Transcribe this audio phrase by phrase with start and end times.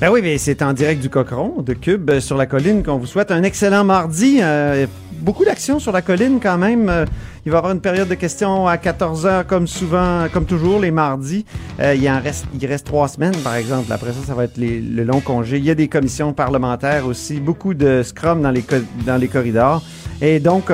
[0.00, 3.04] Ben oui, c'est en direct du Cochon, de Cube, euh, sur la colline, qu'on vous
[3.04, 4.38] souhaite un excellent mardi.
[4.40, 6.88] Euh, beaucoup d'actions sur la colline quand même.
[6.88, 7.04] Euh,
[7.44, 10.80] il va y avoir une période de questions à 14 heures, comme souvent, comme toujours,
[10.80, 11.44] les mardis.
[11.78, 13.92] Il, reste, trois semaines, par exemple.
[13.92, 15.58] Après ça, ça va être le long congé.
[15.58, 19.82] Il y a des commissions parlementaires aussi, beaucoup de scrum dans les, corridors.
[20.22, 20.70] Et donc,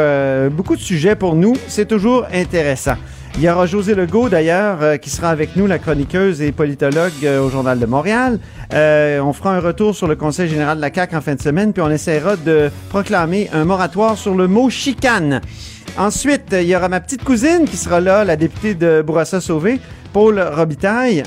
[0.53, 1.55] beaucoup de sujets pour nous.
[1.69, 2.97] C'est toujours intéressant.
[3.39, 7.13] Il y aura José Legault, d'ailleurs, euh, qui sera avec nous, la chroniqueuse et politologue
[7.23, 8.39] euh, au Journal de Montréal.
[8.73, 11.43] Euh, on fera un retour sur le Conseil général de la CAQ en fin de
[11.43, 15.43] semaine, puis on essaiera de proclamer un moratoire sur le mot chicane.
[15.99, 19.81] Ensuite, il y aura ma petite cousine qui sera là, la députée de Bourassa-Sauvé,
[20.15, 21.23] Paul Robitaille.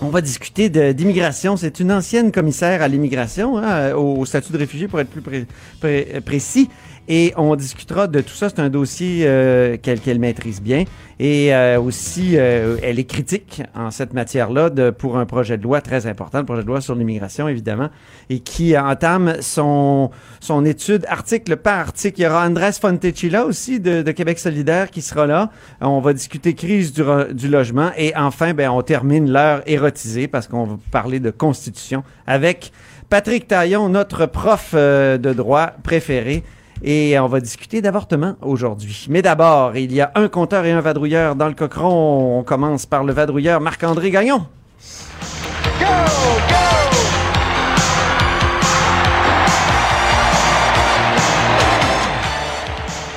[0.00, 1.56] On va discuter d'immigration.
[1.56, 5.46] C'est une ancienne commissaire à l'immigration, hein, au, statut de réfugié pour être plus pré-
[5.80, 6.68] pré- précis.
[7.08, 8.48] Et on discutera de tout ça.
[8.48, 10.84] C'est un dossier euh, qu'elle qu'elle maîtrise bien.
[11.20, 15.80] Et euh, aussi, euh, elle est critique en cette matière-là pour un projet de loi
[15.80, 17.88] très important, le projet de loi sur l'immigration, évidemment,
[18.30, 22.20] et qui entame son, son étude article par article.
[22.20, 25.50] Il y aura Andrés Fontecilla aussi de, de Québec solidaire qui sera là.
[25.80, 27.02] On va discuter crise du,
[27.32, 27.90] du logement.
[27.96, 32.72] Et enfin, ben, on termine l'heure érotisée parce qu'on va parler de constitution avec
[33.08, 36.42] Patrick Taillon, notre prof euh, de droit préféré.
[36.82, 39.06] Et on va discuter d'avortement aujourd'hui.
[39.08, 42.38] Mais d'abord, il y a un compteur et un vadrouilleur dans le cochon.
[42.38, 44.46] On commence par le vadrouilleur Marc-André Gagnon.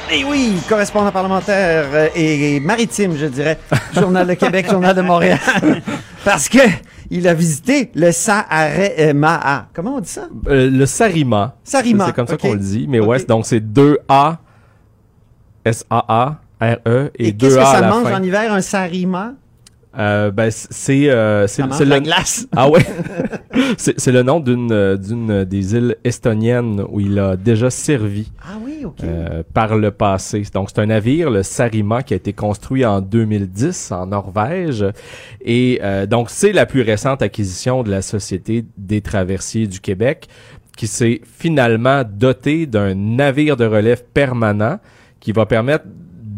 [0.10, 3.60] Et oui, correspondant parlementaire et maritime, je dirais,
[3.94, 5.40] Journal de Québec, Journal de Montréal,
[6.24, 6.60] parce que
[7.10, 9.68] il a visité le Sahara.
[9.74, 10.28] Comment on dit ça?
[10.48, 11.56] Euh, le Sarima.
[11.64, 12.86] Sarima, C'est comme ça qu'on le dit.
[12.90, 14.38] Mais ouais, donc c'est 2A,
[15.66, 18.20] S-A-A, R-E et, Et 2A qu'est-ce que à ça la mange fin.
[18.20, 19.34] en hiver, un sarima?
[19.98, 22.48] Euh, ben, c'est euh, c'est le glace.
[22.56, 22.86] Ah ouais.
[23.78, 28.32] c'est c'est le nom d'une euh, d'une des îles estoniennes où il a déjà servi
[28.44, 29.04] Ah oui, OK.
[29.04, 30.44] euh, par le passé.
[30.54, 34.86] Donc c'est un navire, le Sarima, qui a été construit en 2010 en Norvège.
[35.42, 40.28] Et euh, donc c'est la plus récente acquisition de la Société des traversiers du Québec,
[40.76, 44.80] qui s'est finalement dotée d'un navire de relève permanent
[45.20, 45.86] qui va permettre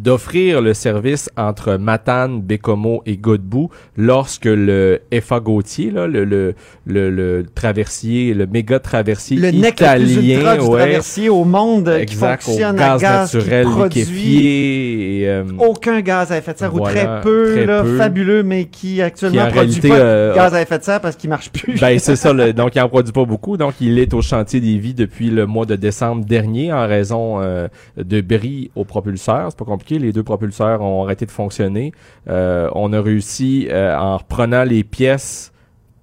[0.04, 6.56] d'offrir le service entre Matane, Bécomo et Godbout lorsque le FA Gautier, là, le, le,
[6.86, 12.44] le, le traversier, le méga traversier le le italien, ouais, traversier au monde qui exact,
[12.44, 15.22] au fonctionne gaz, à gaz, naturel qui produit liquéfié.
[15.22, 17.98] Et, euh, aucun gaz à effet de serre ou très peu, très là, peu.
[17.98, 20.84] fabuleux, mais qui actuellement Qui, en produit réalité, pas de euh, gaz à effet de
[20.84, 21.80] serre parce qu'il marche plus.
[21.80, 22.32] Ben c'est ça.
[22.32, 23.58] le- donc il en produit pas beaucoup.
[23.58, 27.42] Donc il est au chantier des vies depuis le mois de décembre dernier en raison
[27.42, 27.68] euh,
[27.98, 29.48] de bris au propulseur.
[29.50, 29.89] C'est pas compliqué.
[29.98, 31.94] Les deux propulseurs ont arrêté de fonctionner.
[32.28, 35.52] Euh, on a réussi euh, en reprenant les pièces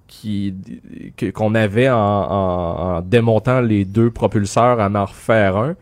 [0.07, 0.55] qui
[1.35, 5.75] qu'on avait en, démontant les deux propulseurs à en refaire un.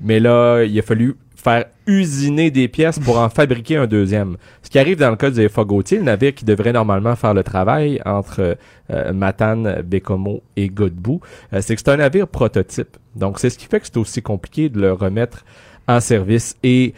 [0.00, 4.36] Mais là, il a fallu faire usiner des pièces pour en fabriquer un deuxième.
[4.62, 7.32] Ce qui arrive dans le cas du FA Gautier, le navire qui devrait normalement faire
[7.32, 8.58] le travail entre
[8.90, 11.20] euh, Matane, Bécomo et Godbout,
[11.52, 12.96] euh, c'est que c'est un navire prototype.
[13.14, 15.44] Donc c'est ce qui fait que c'est aussi compliqué de le remettre
[15.86, 16.56] en service.
[16.62, 16.92] Et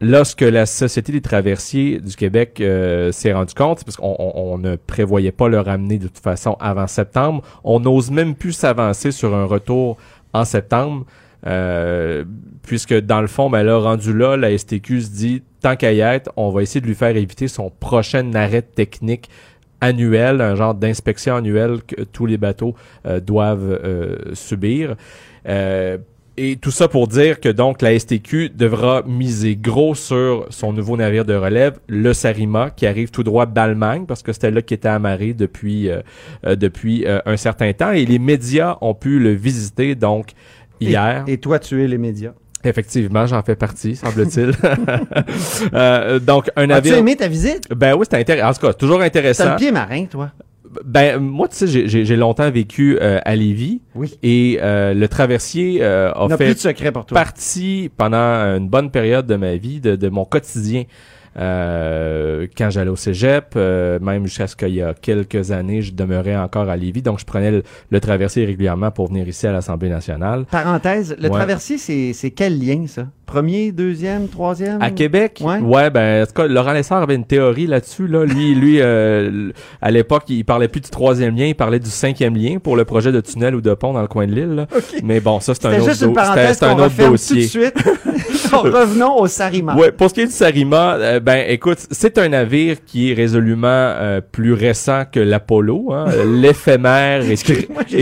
[0.00, 4.58] lorsque la Société des traversiers du Québec euh, s'est rendu compte, parce qu'on on- on
[4.58, 9.10] ne prévoyait pas le ramener de toute façon avant septembre, on n'ose même plus s'avancer
[9.10, 9.96] sur un retour
[10.32, 11.06] en septembre.
[11.46, 12.24] Euh,
[12.62, 16.00] puisque dans le fond, ben là, rendu là, la STQ se dit, tant qu'à y
[16.00, 19.28] être, on va essayer de lui faire éviter son prochain arrêt technique
[19.80, 22.74] annuel, un genre d'inspection annuelle que tous les bateaux
[23.06, 24.96] euh, doivent euh, subir.
[26.38, 30.96] Et tout ça pour dire que donc la STQ devra miser gros sur son nouveau
[30.96, 34.74] navire de relève, le Sarima, qui arrive tout droit d'Allemagne, parce que c'était là qui
[34.74, 36.00] était amarré depuis euh,
[36.44, 37.92] euh, depuis euh, un certain temps.
[37.92, 40.32] Et les médias ont pu le visiter donc
[40.78, 41.24] hier.
[41.26, 42.32] Et, toi, tu es les médias.
[42.64, 44.52] Effectivement, j'en fais partie, semble-t-il.
[45.72, 46.98] Euh, donc un As-tu navire.
[46.98, 47.68] aimé ta visite?
[47.74, 48.50] Ben oui, c'était intéressant.
[48.50, 49.50] En tout cas, toujours T'as intéressant.
[49.50, 50.30] le pied marin, toi.
[50.84, 54.18] Ben moi, tu sais, j'ai- longtemps vécu euh, à Lévis Oui.
[54.22, 57.14] et euh, le traversier euh, a fait plus de secret pour toi.
[57.14, 58.16] partie pendant
[58.56, 60.84] une bonne période de ma vie, de, de mon quotidien.
[61.38, 65.92] euh, quand j'allais au cégep, euh, même jusqu'à ce qu'il y a quelques années, je
[65.92, 67.02] demeurais encore à Lévis.
[67.02, 70.46] Donc, je prenais le, le traversier régulièrement pour venir ici à l'Assemblée nationale.
[70.50, 71.30] Parenthèse, le Ouais.
[71.30, 71.76] traversier,
[72.12, 73.08] c'est quel lien, ça?
[73.26, 74.80] Premier, deuxième, troisième?
[74.80, 75.58] À Québec, Ouais.
[75.58, 78.06] ouais, ben, en tout cas, Laurent Lessard avait une théorie là-dessus.
[78.06, 78.24] Là.
[78.24, 79.50] Lui, lui, euh,
[79.82, 82.84] à l'époque, il parlait plus du troisième lien, il parlait du cinquième lien pour le
[82.84, 84.54] projet de tunnel ou de pont dans le coin de l'île.
[84.54, 84.66] là.
[84.74, 85.00] OK.
[85.02, 87.48] Mais bon, ça c'est un autre, juste une parenthèse un autre dossier.
[87.48, 87.74] tout de suite.
[88.52, 89.74] Revenons au Sarima.
[89.74, 93.14] Ouais, pour ce qui est du Sarima, euh, ben écoute, c'est un navire qui est
[93.14, 95.92] résolument euh, plus récent que l'Apollo.
[95.92, 96.06] Hein.
[96.26, 97.44] L'éphémère est,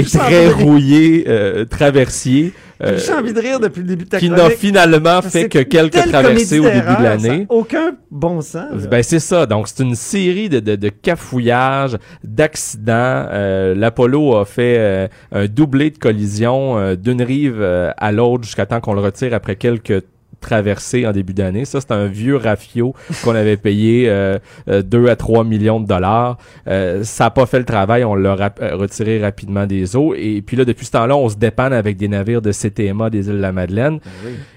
[0.06, 2.52] très rouillé, euh, traversier.
[2.82, 5.60] Euh, J'ai envie de rire depuis le début de ta qui n'a finalement fait que
[5.60, 7.46] quelques traversées au début de l'année.
[7.48, 8.54] Aucun bon sens.
[8.72, 8.86] là.
[8.90, 9.46] Ben c'est ça.
[9.46, 13.26] Donc c'est une série de, de, de cafouillages, d'accidents.
[13.30, 18.44] Euh, L'Apollo a fait euh, un doublé de collision euh, d'une rive euh, à l'autre
[18.44, 20.02] jusqu'à temps qu'on le retire après quelques
[20.44, 21.64] traversées en début d'année.
[21.64, 22.94] Ça, c'est un vieux rafio
[23.24, 24.38] qu'on avait payé euh,
[24.68, 26.38] 2 à 3 millions de dollars.
[26.68, 28.04] Euh, ça n'a pas fait le travail.
[28.04, 30.14] On l'a rap- euh, retiré rapidement des eaux.
[30.16, 33.28] Et puis là, depuis ce temps-là, on se dépanne avec des navires de CTMA des
[33.28, 33.98] îles de la Madeleine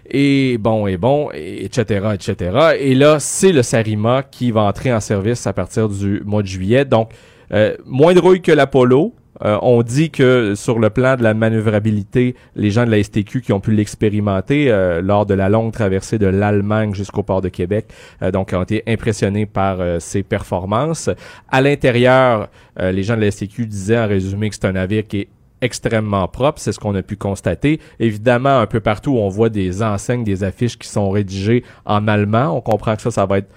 [0.10, 4.94] et bon et bon et etc etc et là c'est le Sarima qui va entrer
[4.94, 7.10] en service à partir du mois de juillet donc
[7.54, 9.14] euh, moins de rouille que l'Apollo
[9.44, 13.42] Euh, on dit que sur le plan de la manœuvrabilité, les gens de la STQ
[13.42, 17.50] qui ont pu l'expérimenter euh, lors de la longue traversée de l'Allemagne jusqu'au port de
[17.50, 17.88] Québec,
[18.22, 21.10] euh, donc ont été impressionnés par ses performances.
[21.50, 22.50] À l'intérieur,
[22.80, 25.28] les gens de la STQ disaient en résumé que c'est un navire qui est
[25.62, 27.80] extrêmement propre, c'est ce qu'on a pu constater.
[28.00, 32.56] Évidemment, un peu partout, on voit des enseignes, des affiches qui sont rédigées en allemand.
[32.56, 33.54] On comprend que ça, ça va être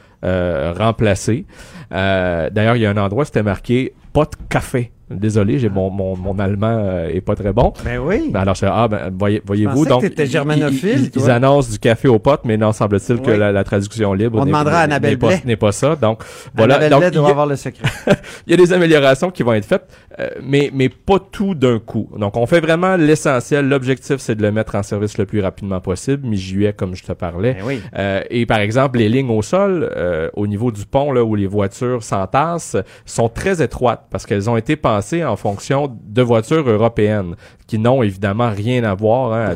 [0.78, 1.46] remplacé.
[1.90, 4.92] D'ailleurs, il y a un endroit, c'était marqué «pas de café».
[5.10, 7.72] Désolé, j'ai mon, mon, mon allemand euh, est pas très bon.
[7.84, 8.30] Ben oui.
[8.32, 11.22] Ben alors, je ah, ben, voyez, voyez-vous, que donc, ils- germanophile, ils, ils, toi.
[11.24, 14.46] ils annoncent du café aux potes, mais non, semble-t-il que la, la traduction libre On
[14.46, 15.42] demandera à Annabelle n'est pas, Blais.
[15.44, 15.96] n'est pas ça.
[15.96, 16.22] Donc,
[16.54, 16.74] voilà.
[16.76, 17.82] Annabelle Donc, Blais doit a- avoir le secret.
[18.46, 19.86] il y a des améliorations qui vont être faites,
[20.20, 22.08] euh, mais, mais pas tout d'un coup.
[22.16, 23.68] Donc, on fait vraiment l'essentiel.
[23.68, 27.12] L'objectif, c'est de le mettre en service le plus rapidement possible, mi-juillet, comme je te
[27.12, 27.54] parlais.
[27.54, 27.80] Ben oui.
[27.98, 31.34] Euh, et par exemple, les lignes au sol, euh, au niveau du pont, là, où
[31.34, 36.68] les voitures s'entassent, sont très étroites parce qu'elles ont été pensées en fonction de voitures
[36.68, 37.34] européennes
[37.66, 39.54] qui n'ont évidemment rien à voir hein,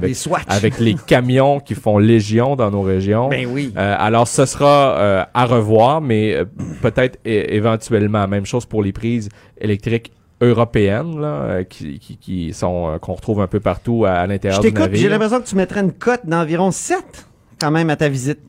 [0.48, 3.28] avec, les camions qui font légion dans nos régions.
[3.28, 3.72] Ben oui.
[3.76, 6.44] Euh, alors, ce sera euh, à revoir, mais euh,
[6.82, 8.28] peut-être éventuellement.
[8.28, 13.46] Même chose pour les prises électriques européennes, là, qui, qui, qui sont qu'on retrouve un
[13.46, 15.20] peu partout à, à Je l'intérieur du t'écoute, puis j'ai navire.
[15.20, 17.26] l'impression que tu mettrais une cote d'environ 7
[17.60, 18.40] quand même à ta visite.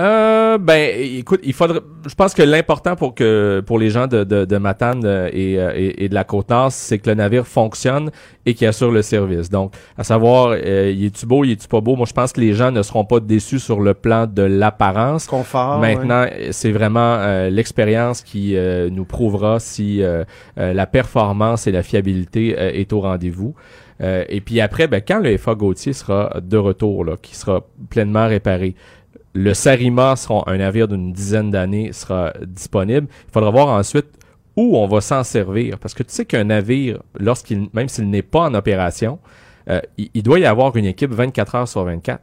[0.00, 1.80] Euh, ben, écoute, il faudrait.
[2.08, 5.58] Je pense que l'important pour que pour les gens de de, de Matane euh, et,
[5.58, 8.10] euh, et, et de la côte nord, c'est que le navire fonctionne
[8.46, 9.50] et qu'il assure le service.
[9.50, 11.94] Donc, à savoir, euh, il est-tu beau, il est-tu pas beau?
[11.94, 15.26] Moi, je pense que les gens ne seront pas déçus sur le plan de l'apparence.
[15.26, 15.78] Confort.
[15.80, 15.94] ouais.
[15.94, 20.02] Maintenant, c'est vraiment euh, l'expérience qui euh, nous prouvera si
[20.56, 23.54] la performance et la fiabilité est au rendez-vous.
[24.02, 27.66] Euh, et puis après, ben, quand le FA Gauthier sera de retour, là, qui sera
[27.90, 28.74] pleinement réparé,
[29.34, 33.06] le Sarima sera un navire d'une dizaine d'années sera disponible.
[33.28, 34.06] Il faudra voir ensuite
[34.56, 35.78] où on va s'en servir.
[35.78, 39.18] Parce que tu sais qu'un navire, lorsqu'il, même s'il n'est pas en opération,
[39.70, 42.20] euh, il, il doit y avoir une équipe 24 heures sur 24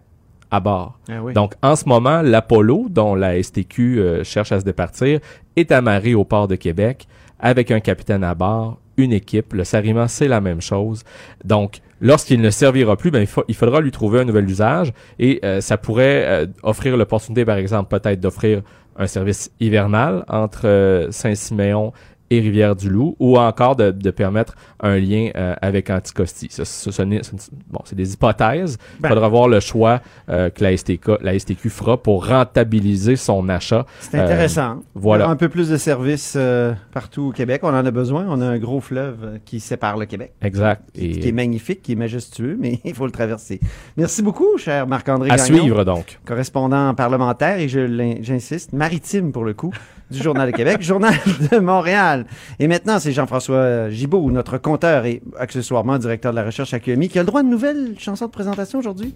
[0.52, 1.00] à bord.
[1.10, 1.34] Ah oui.
[1.34, 5.20] Donc, en ce moment, l'Apollo, dont la STQ euh, cherche à se départir,
[5.56, 7.08] est amarré au port de Québec
[7.40, 9.54] avec un capitaine à bord, une équipe.
[9.54, 11.04] Le Sarima, c'est la même chose.
[11.46, 14.94] Donc, lorsqu'il ne servira plus, ben, il, fa- il faudra lui trouver un nouvel usage
[15.20, 18.62] et euh, ça pourrait euh, offrir l'opportunité, par exemple, peut-être d'offrir
[18.98, 21.94] un service hivernal entre euh, Saint-Siméon
[22.30, 26.48] et Rivière-du-Loup, ou encore de, de permettre un lien euh, avec Anticosti.
[26.50, 27.22] Ça, ce n'est-
[27.70, 28.78] bon, c'est des hypothèses.
[28.98, 29.10] Il Ben.
[29.10, 33.86] faudra voir le choix euh, que la, STK, la STQ fera pour rentabiliser son achat.
[34.00, 34.72] C'est intéressant.
[34.72, 35.28] Euh, voilà.
[35.30, 37.62] Un peu plus de services euh, partout au Québec.
[37.64, 38.26] On en a besoin.
[38.30, 40.34] On a un gros fleuve qui sépare le Québec.
[40.42, 40.84] Exact.
[40.94, 43.60] Qui Et est magnifique, qui est majestueux, mais il faut le traverser.
[43.98, 46.20] Merci beaucoup, cher Marc-André à Gagnon, suivre donc.
[46.26, 49.74] correspondant parlementaire, et je j'insiste, maritime pour le coup,
[50.12, 51.14] du Journal de Québec, Journal
[51.52, 52.26] de Montréal.
[52.60, 57.10] Et maintenant, c'est Jean-François Gibault, notre compteur et accessoirement directeur de la recherche à QMI,
[57.10, 59.16] qui a le droit à une nouvelle chanson de présentation aujourd'hui.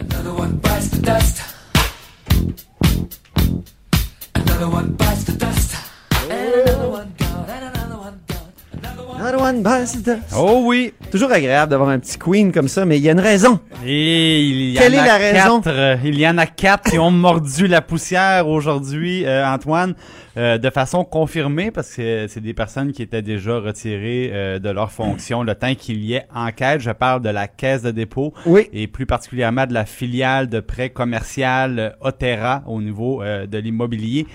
[0.00, 1.42] Another one the dust.
[4.34, 4.98] Another one.
[9.20, 9.64] One.
[10.36, 10.92] Oh oui.
[11.10, 13.58] Toujours agréable d'avoir un petit Queen comme ça, mais il y a une raison.
[13.84, 15.60] Et il y Quelle en est a la raison?
[15.60, 19.94] quatre, euh, il y en a quatre qui ont mordu la poussière aujourd'hui, euh, Antoine,
[20.36, 24.70] euh, de façon confirmée, parce que c'est des personnes qui étaient déjà retirées euh, de
[24.70, 26.80] leur fonction le temps qu'il y ait enquête.
[26.80, 28.68] Je parle de la caisse de dépôt Oui.
[28.72, 33.58] et plus particulièrement de la filiale de prêt commercial euh, Otera au niveau euh, de
[33.58, 34.26] l'immobilier.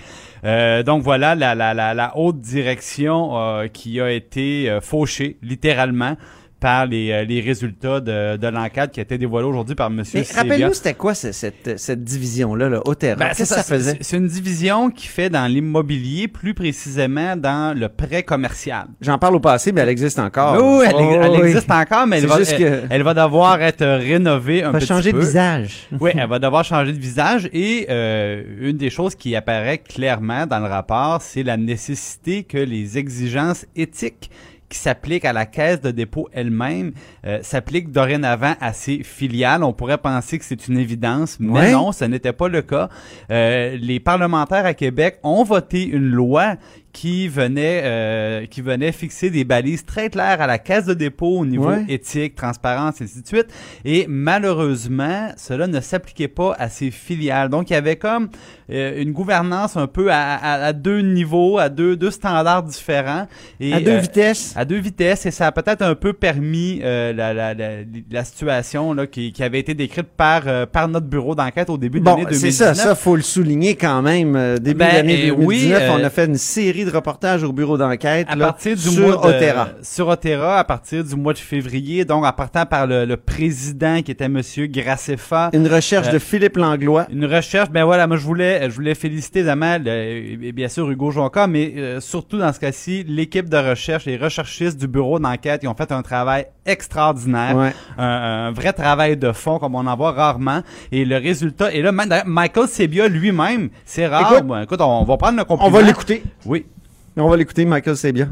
[0.44, 6.16] Euh, donc voilà la, la, la, haute direction euh, qui a été euh, fauchée littéralement
[6.64, 10.22] par les, euh, les résultats de, de l'enquête qui a été dévoilée aujourd'hui par Sebia.
[10.34, 13.16] rappelle-nous, c'était quoi ce- cette, cette division-là, là, Otera?
[13.16, 13.98] Ben, Qu'est-ce que ça faisait?
[14.00, 18.86] c'est- une division qui fait dans l'immobilier, plus précisément dans le prêt commercial.
[19.02, 20.54] J'en parle au passé, mais elle existe encore.
[20.54, 21.48] oui, elle, Oh, elle oui.
[21.48, 24.78] existe encore, mais elle va, elle, que- elle va devoir être rénovée un Elle va
[24.78, 25.18] petit changer peu.
[25.18, 25.86] de visage.
[26.00, 30.46] Oui, elle va devoir changer de visage et euh, une des choses qui apparaît clairement
[30.46, 34.30] dans le rapport, c'est la nécessité que les exigences éthiques
[34.74, 36.90] qui s'appliquent à la caisse de dépôt elle-même
[37.26, 39.62] euh, s'appliquent dorénavant à ses filiales.
[39.62, 41.72] On pourrait penser que c'est une évidence, mais Ouais.
[41.72, 42.88] non, ce n'était pas le cas.
[43.30, 46.56] Euh, les parlementaires à Québec ont voté une loi
[46.94, 51.38] qui venait euh, qui venait fixer des balises très claires à la caisse de dépôt
[51.40, 51.84] au niveau Ouais.
[51.88, 53.48] éthique, transparence, et ainsi de suite.
[53.84, 57.48] Et malheureusement, cela ne s'appliquait pas à ces filiales.
[57.48, 58.28] Donc, il y avait comme
[58.70, 63.26] euh, une gouvernance un peu à, à- à deux niveaux, à deux, deux standards différents.
[63.60, 64.52] Et, À deux euh, vitesses.
[64.56, 67.68] à deux vitesses et ça a peut-être un peu permis euh, la, la, la,
[68.10, 71.98] la situation là, qui, qui avait été décrite par, par notre bureau d'enquête au début
[72.00, 72.52] de Bon, l'année 2019.
[72.52, 74.58] c'est ça, ça faut le souligner quand même.
[74.60, 77.52] Début Ben, de l'année eh 2019, oui, on a fait une série de reportages au
[77.52, 79.68] bureau d'enquête à là, partir du sur mois de, Otera.
[79.82, 84.02] sur Otera à partir du mois de février donc en partant par le, le président
[84.02, 87.06] qui était monsieur Graceffa Une recherche Euh, de Philippe Langlois.
[87.10, 90.88] Une recherche, ben voilà, moi je voulais, je voulais féliciter évidemment, le- et bien sûr
[90.90, 95.18] Hugo Jonca, mais euh, surtout dans ce cas-ci, l'équipe de recherche, les recherchistes du bureau
[95.18, 97.72] d'enquête, ils ont fait un travail extraordinaire, Ouais.
[97.98, 98.04] un,
[98.48, 100.62] un vrai travail de fond comme on en voit rarement,
[100.92, 101.92] et le résultat, et là,
[102.26, 105.70] Michael Sebia lui-même, c'est rare, Écoute, Bon, écoute, on, va prendre le On compliment.
[105.70, 106.22] va l'écouter.
[106.46, 106.66] Oui.
[107.16, 108.28] On va l'écouter, Michael Sebia,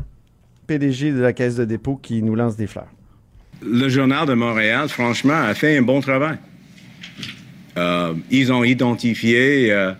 [0.66, 2.88] PDG de la Caisse de dépôt qui nous lance des fleurs.
[3.64, 6.36] Le Journal de Montréal, franchement, a fait un bon travail.
[7.76, 9.92] Euh, ils ont identifié euh,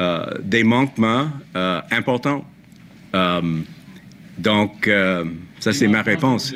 [0.00, 2.44] euh, des manquements euh, importants.
[3.14, 3.40] Euh,
[4.36, 5.24] donc, euh,
[5.58, 6.54] ça, c'est ma réponse.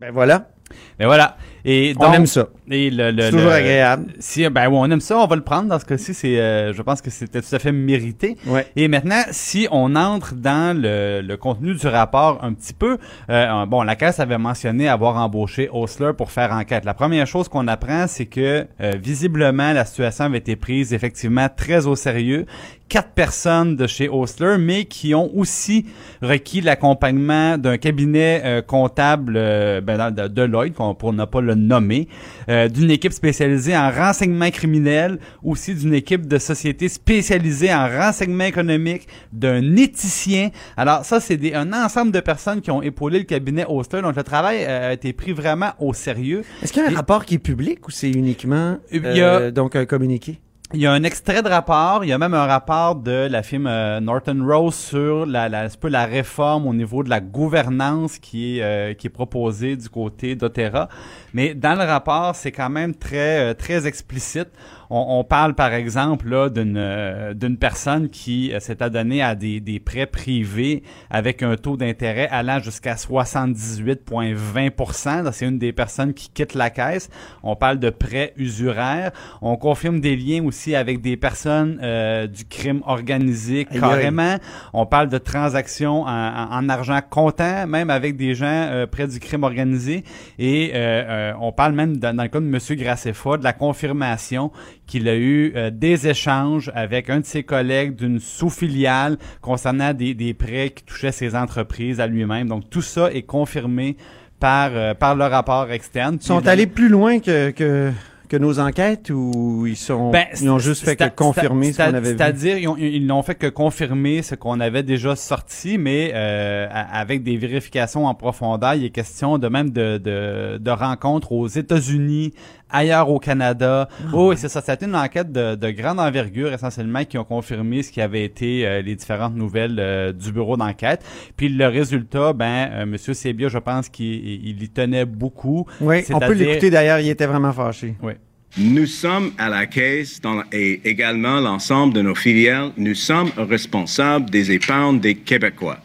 [0.00, 0.50] Ben voilà,
[0.98, 1.36] Mais voilà.
[1.66, 2.48] Et on donc, aime ça.
[2.70, 4.06] Et le, le- C'est toujours le- agréable.
[4.18, 5.68] Si, ben on aime ça, on va le prendre.
[5.68, 8.36] Dans ce cas-ci, c'est, euh, je pense que c'était tout à fait mérité.
[8.46, 8.66] Ouais.
[8.76, 12.98] Et maintenant, si on entre dans le, le contenu du rapport un petit peu,
[13.30, 16.84] euh, bon, la Caisse avait mentionné avoir embauché Osler pour faire enquête.
[16.84, 21.48] La première chose qu'on apprend, c'est que euh, visiblement, la situation avait été prise effectivement
[21.54, 22.44] très au sérieux.
[22.90, 25.86] Quatre personnes de chez Osler, mais qui ont aussi
[26.22, 31.53] requis l'accompagnement d'un cabinet euh, comptable euh, ben, de, de Lloyd, pour ne pas le
[31.54, 32.08] nommer,
[32.48, 38.44] euh, d'une équipe spécialisée en renseignement criminel, aussi d'une équipe de société spécialisée en renseignement
[38.44, 40.50] économique, d'un éthicien.
[40.76, 44.02] Alors ça, c'est des- un ensemble de personnes qui ont épaulé le cabinet Osler.
[44.02, 46.42] Donc le travail euh, a été pris vraiment au sérieux.
[46.62, 49.20] Est-ce qu'il y a un Et- rapport qui est public ou c'est uniquement Il y
[49.20, 50.40] a- euh, donc un communiqué?
[50.74, 53.44] Il y a un extrait de rapport, il y a même un rapport de la
[53.44, 58.18] firme euh, Norton Rose sur la, la, peu la réforme au niveau de la gouvernance
[58.18, 60.88] qui est, euh, qui est proposée du côté d'Otera.
[61.32, 64.48] Mais dans le rapport, c'est quand même très, euh, très explicite.
[64.90, 69.34] On, on parle par exemple là d'une euh, d'une personne qui euh, s'est adonnée à
[69.34, 76.14] des, des prêts privés avec un taux d'intérêt allant jusqu'à 78,20% C'est une des personnes
[76.14, 77.08] qui quitte la caisse.
[77.42, 79.12] On parle de prêts usuraires.
[79.42, 84.36] On confirme des liens aussi avec des personnes euh, du crime organisé carrément.
[84.72, 89.06] On parle de transactions en, en- en argent comptant, même avec des gens euh, près
[89.06, 90.04] du crime organisé.
[90.38, 92.58] Et euh, on parle même, dans, dans le cas de M.
[92.78, 94.50] Graceffa, de la confirmation
[94.86, 100.14] qu'il a eu euh, des échanges avec un de ses collègues d'une sous-filiale concernant des,
[100.14, 102.48] des prêts qui touchaient ses entreprises à lui-même.
[102.48, 103.96] Donc tout ça est confirmé
[104.40, 106.18] par, euh, par le rapport externe.
[106.20, 107.90] Ils sont allés plus loin que, que,
[108.28, 111.94] que nos enquêtes ou ils sont Ben, ils ont juste fait que confirmer ce qu'on
[111.94, 112.16] avait vu?
[112.18, 116.66] C'est-à-dire, ils ont- ils n'ont fait que confirmer ce qu'on avait déjà sorti, mais euh,
[116.92, 118.74] avec des vérifications en profondeur.
[118.74, 122.32] Il est question de même de, de, de rencontres aux États-Unis,
[122.74, 123.88] ailleurs au Canada.
[124.12, 124.60] Oh, c'est ça.
[124.60, 128.66] C'était une enquête de, de grande envergure, essentiellement, qui ont confirmé ce qui avait été
[128.66, 131.02] euh, les différentes nouvelles euh, du bureau d'enquête.
[131.36, 134.06] Puis le résultat, ben, euh, Monsieur Sebia, je pense qu'il
[134.46, 135.66] il y tenait beaucoup.
[135.80, 137.94] Oui, on peut l'écouter d'ailleurs, il était vraiment fâché.
[138.02, 138.12] Oui.
[138.56, 142.70] Nous sommes à la caisse dans- et également l'ensemble de nos filiales.
[142.76, 145.78] Nous sommes responsables des épargnes des Québécois.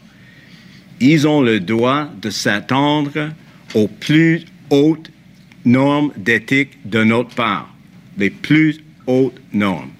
[1.02, 3.30] ils ont le droit de s'attendre
[3.74, 5.10] aux plus hautes
[5.64, 7.74] normes d'éthique de notre part,
[8.16, 9.90] les plus hautes normes.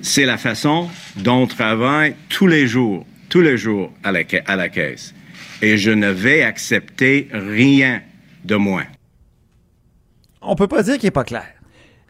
[0.00, 5.14] C'est la façon dont on travaille tous les jours, tous les jours à la, caisse.
[5.60, 8.02] Et je ne vais accepter rien
[8.44, 8.86] de moins.
[10.40, 11.57] On peut pas dire qu'il est pas clair.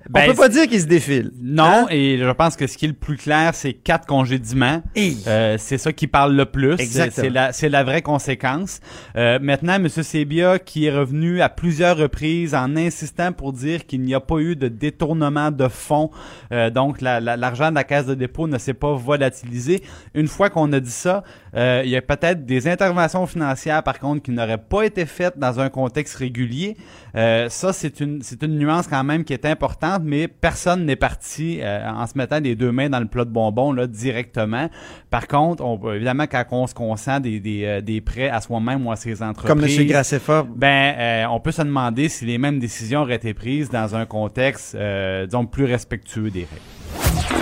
[0.08, 1.30] Ben, on peut pas dire qu'il se défile.
[1.40, 1.86] Non, Hein?
[1.90, 4.82] et je pense que ce qui est le plus clair, c'est quatre congédiements.
[4.94, 5.18] Hey.
[5.26, 6.76] Euh, c'est ça qui parle le plus.
[6.78, 8.80] C'est- la, la vraie conséquence.
[9.16, 9.88] Euh, maintenant, M.
[9.88, 14.38] Sebia, qui est revenu à plusieurs reprises en insistant pour dire qu'il n'y a pas
[14.38, 16.10] eu de détournement de fonds,
[16.52, 19.82] euh, donc la- la- l'argent de la caisse de dépôt ne s'est pas volatilisé.
[20.14, 21.22] Une fois qu'on a dit ça,
[21.54, 25.38] euh, il y a peut-être des interventions financières, par contre, qui n'auraient pas été faites
[25.38, 26.76] dans un contexte régulier.
[27.14, 30.96] Euh, ça, c'est une, c'est une nuance quand même qui est importante, mais personne n'est
[30.96, 34.68] parti euh, en se mettant les deux mains dans le plat de bonbons là, directement.
[35.10, 38.86] Par contre, on, évidemment, quand on se consent des, des, euh, des prêts à soi-même
[38.86, 39.86] ou à ses entreprises, Comme M.
[39.86, 40.46] Graceffa.
[40.54, 44.06] ben, euh, on peut se demander si les mêmes décisions auraient été prises dans un
[44.06, 47.38] contexte, euh, disons, plus respectueux des règles.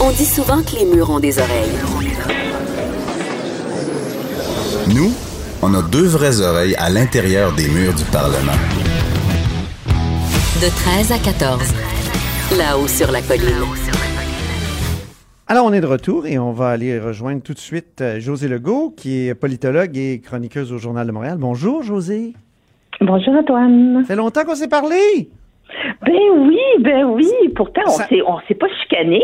[0.00, 1.70] On dit souvent que les murs ont des oreilles.
[4.88, 5.12] Nous,
[5.62, 8.52] on a deux vraies oreilles à l'intérieur des murs du Parlement.
[10.62, 11.74] De 13 à 14.
[12.56, 13.66] Là-haut sur la colline.
[15.48, 18.46] Alors, on est de retour et on va aller rejoindre tout de suite euh, José
[18.48, 21.36] Legault, qui est politologue et chroniqueuse au Journal de Montréal.
[21.38, 22.34] Bonjour, José.
[23.00, 23.98] Bonjour Antoine.
[24.02, 25.30] Ça fait longtemps qu'on s'est parlé.
[26.06, 27.28] Ben oui, ben oui.
[27.56, 29.20] Pourtant, on Ça- s'est on s'est pas chicané.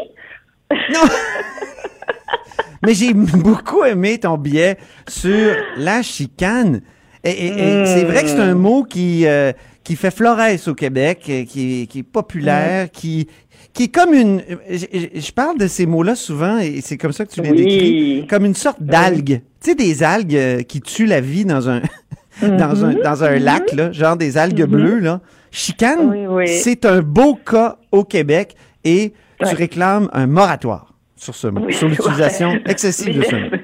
[0.73, 1.01] Non!
[2.85, 4.77] Mais j'ai beaucoup aimé ton billet
[5.09, 6.81] sur la chicane.
[7.25, 9.53] Et, et- et c'est vrai que c'est un mot qui, euh,
[9.89, 13.27] qui fait florès au Québec, euh, qui, est- qui est populaire, qui,
[13.73, 14.43] qui est comme une...
[14.69, 17.57] Je, parle de ces mots-là souvent, et c'est comme ça que tu les Oui.
[17.65, 19.41] décris, comme une sorte d'algue.
[19.63, 21.81] Tu sais, des algues euh, qui tuent la vie dans un,
[22.43, 24.99] dans un, dans un lac, là, genre des algues bleues.
[24.99, 25.23] Là.
[25.51, 31.49] Chicane, Oui, c'est un beau cas au Québec, et tu réclames un moratoire sur ce
[31.49, 33.49] mot, sur l'utilisation excessive de ce mot.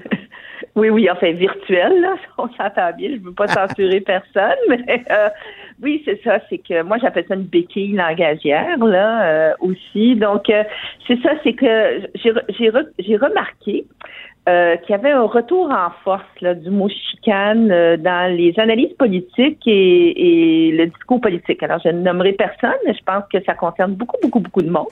[0.76, 5.28] Oui, oui, enfin virtuel, là, on s'entend bien, je veux pas censurer personne, mais euh,
[5.83, 10.14] oui, c'est ça, c'est que moi j'appelle ça une béquille langagière, là, euh, aussi.
[10.16, 10.62] Donc, euh,
[11.07, 13.85] c'est ça, c'est que j'ai j'ai re- j'ai remarqué
[14.49, 18.52] euh, qu'il y avait un retour en force là, du mot chicane euh, dans les
[18.59, 21.62] analyses politiques et, et le discours politique.
[21.62, 24.70] Alors, je ne nommerai personne, mais je pense que ça concerne beaucoup, beaucoup, beaucoup de
[24.70, 24.88] monde.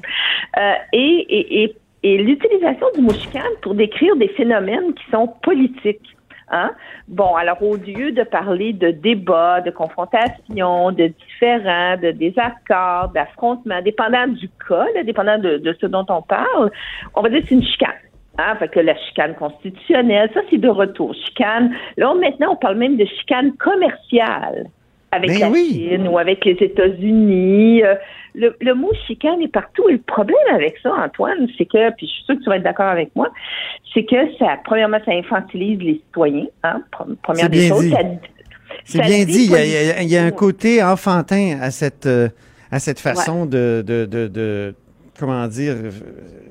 [0.59, 6.17] Euh, et, et, et l'utilisation du mot chicane pour décrire des phénomènes qui sont politiques.
[6.53, 6.73] Hein?
[7.09, 13.81] Bon, alors au lieu de parler de débat, de confrontation, de différends, de désaccords, d'affrontements,
[13.81, 16.71] dépendant du cas, là, dépendant de, de ce dont on parle,
[17.15, 17.91] on va dire que c'est une chicane.
[18.39, 21.15] Hein, fait que la chicane constitutionnelle, ça c'est de retour.
[21.15, 21.75] Chicane.
[21.97, 24.67] Là, maintenant, on parle même de chicane commerciale
[25.11, 25.89] avec la oui.
[25.91, 27.83] Chine ou avec les États-Unis.
[27.85, 27.95] Euh,
[28.35, 29.89] Le, le mot chicane est partout.
[29.89, 32.57] Et le problème avec ça, Antoine, c'est que, puis je suis sûre que tu vas
[32.57, 33.31] être d'accord avec moi,
[33.93, 36.47] c'est que ça, premièrement, ça infantilise les citoyens.
[36.65, 37.91] Hein, pre- première C'est des bien choses.
[37.91, 37.99] ça-
[38.85, 39.45] C'est ça bien dit.
[39.47, 42.29] Il y, a, il y a- il y a un côté enfantin à cette, euh,
[42.71, 44.75] à cette façon de, de, de, de-
[45.21, 45.91] comment dire, euh,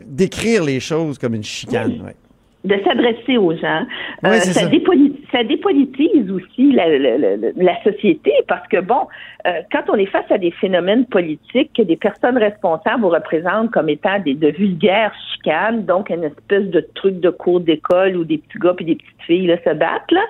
[0.05, 2.01] d'écrire les choses comme une chicane.
[2.05, 2.15] ouais.
[2.63, 3.81] de s'adresser aux gens.
[4.23, 4.67] Euh, Ouais, c'est ça, ça.
[4.67, 9.07] dépoli- ça dépolitise aussi la, la- la- la- société parce que, bon,
[9.47, 13.71] euh, quand on est face à des phénomènes politiques que des personnes responsables vous représentent
[13.71, 18.23] comme étant des, de vulgaires chicanes, donc une espèce de truc de cours d'école où
[18.23, 20.23] des petits gars et des petites filles là, se battent, là,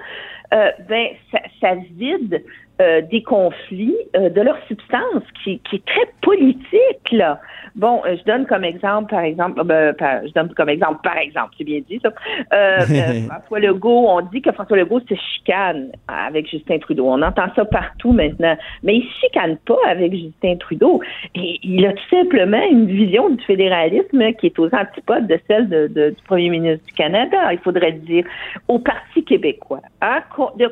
[0.54, 2.44] euh, ben, ça, ça vide
[2.80, 7.40] euh, des conflits euh, de leur substance qui, qui est très politique, là.
[7.76, 11.18] Bon, euh, je donne comme exemple, par exemple, ben, par- je donne comme exemple, par
[11.18, 12.10] exemple, c'est bien dit ça.
[12.54, 17.06] Euh, euh, François Legault, on dit que François Legault se chicane avec Justin Trudeau.
[17.08, 21.02] On entend ça partout maintenant, mais il chicane pas avec Justin Trudeau.
[21.36, 25.70] Et il a tout simplement une vision du fédéralisme qui est aux antipodes de celle
[25.70, 27.54] de- de- du premier ministre du Canada.
[27.54, 28.26] Il faudrait dire
[28.68, 29.82] au Parti québécois.
[30.02, 30.22] Hein,
[30.58, 30.72] de-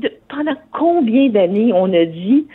[0.00, 2.46] de- pendant combien d'années on a dit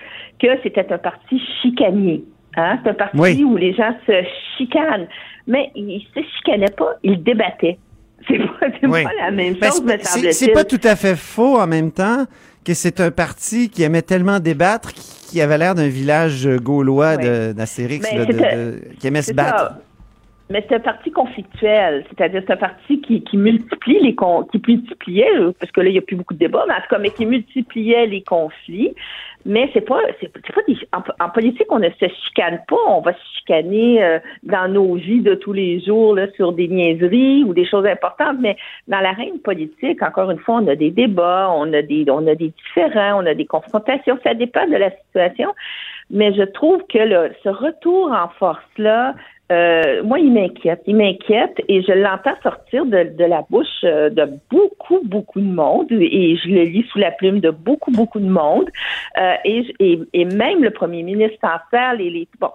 [0.42, 2.24] que c'était un parti chicanier?
[2.58, 2.80] Hein?
[2.84, 3.44] C'est un parti Oui.
[3.44, 4.14] où les gens se
[4.58, 5.08] chicanent.
[5.48, 7.78] Mais ils se chicanaient pas, ils débattaient.
[8.28, 9.04] C'est pas, Oui.
[9.20, 10.34] la même Ben, chose, me c'est- c'est semble-t-il.
[10.34, 12.26] c'est pas tout à fait faux en même temps
[12.66, 14.92] que c'est un parti qui aimait tellement débattre
[15.30, 18.26] qui avait l'air d'un village gaulois de- d'Astérix, Ben,
[19.00, 19.58] qui aimait se battre.
[19.60, 19.80] ça.
[20.52, 24.62] Mais c'est un parti conflictuel, c'est-à-dire c'est un parti qui, qui multiplie les con- qui
[24.68, 26.90] multipliait, euh, parce que là il n'y a plus beaucoup de débats, mais en tout
[26.92, 28.94] cas, mais qui multipliait les conflits.
[29.48, 33.02] Mais c'est pas, c'est pas des, en, en politique on ne se chicane pas, on
[33.02, 37.44] va se chicaner euh, dans nos vies de tous les jours là, sur des niaiseries
[37.44, 38.38] ou des choses importantes.
[38.40, 38.56] Mais
[38.88, 42.36] dans l'arène politique, encore une fois, on a des débats, on a des, on a
[42.36, 44.18] des différends, on a des confrontations.
[44.24, 45.54] Ça dépend de la situation.
[46.12, 49.16] Mais je trouve que le, ce retour en force là
[49.52, 50.82] euh, moi, il m'inquiète.
[50.88, 55.46] Il m'inquiète et je l'entends sortir de, de la bouche euh, de beaucoup, beaucoup de
[55.46, 58.70] monde et je le lis sous la plume de beaucoup, beaucoup de monde.
[59.20, 62.02] Euh, et, et, et même le premier ministre en parle.
[62.02, 62.50] Et les, bon.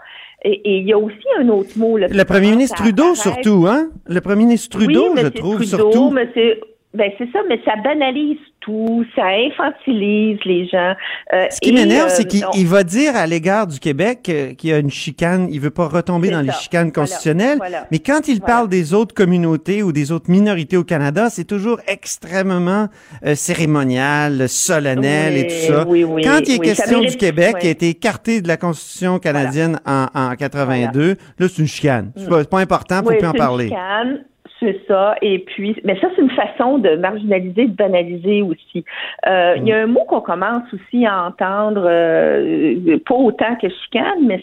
[0.44, 1.96] Et, et il y a aussi un autre mot.
[1.96, 3.90] Là, Le premier ministre Trudeau, surtout, hein?
[4.06, 6.14] Le premier ministre Trudeau, oui, je trouve, Trudeau, surtout.
[6.34, 6.60] c'est
[6.92, 10.94] ben c'est ça, mais ça banalise tout, ça infantilise les gens.
[11.32, 14.54] Euh, Ce qui m'énerve, euh, c'est qu'il on- va dire à l'égard du Québec euh,
[14.54, 17.86] qu'il y a une chicane, il veut pas retomber dans les chicanes constitutionnelles, Voilà.
[17.90, 18.54] mais quand il Voilà.
[18.54, 22.88] parle des autres communautés ou des autres minorités au Canada, c'est toujours extrêmement
[23.24, 25.86] euh, cérémonial, solennel et tout ça.
[25.88, 29.18] oui, oui, quand il est question du Québec, qui a été écarté de la Constitution
[29.18, 32.12] canadienne en, en 82, là, c'est une chicane.
[32.16, 33.68] C'est pas, c'est pas important, faut plus en parler.
[33.68, 34.24] chicane,
[34.60, 35.14] C'est ça.
[35.22, 38.84] Et puis, mais ça, c'est une façon de marginaliser, de banaliser aussi.
[39.26, 43.68] Euh, Il y a un mot qu'on commence aussi à entendre, euh, pas autant que
[43.70, 44.42] chicane, mais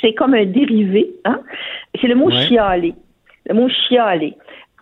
[0.00, 1.08] c'est- comme un dérivé.
[1.24, 1.40] Hein?
[2.00, 2.42] C'est le mot Ouais.
[2.46, 2.94] chialer.
[3.48, 4.34] Le mot chialer.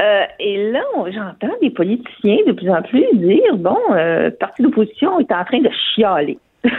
[0.03, 4.63] Euh, et là, j'entends des politiciens de plus en plus dire, bon, euh, le parti
[4.63, 6.39] d'opposition est en train de chialer.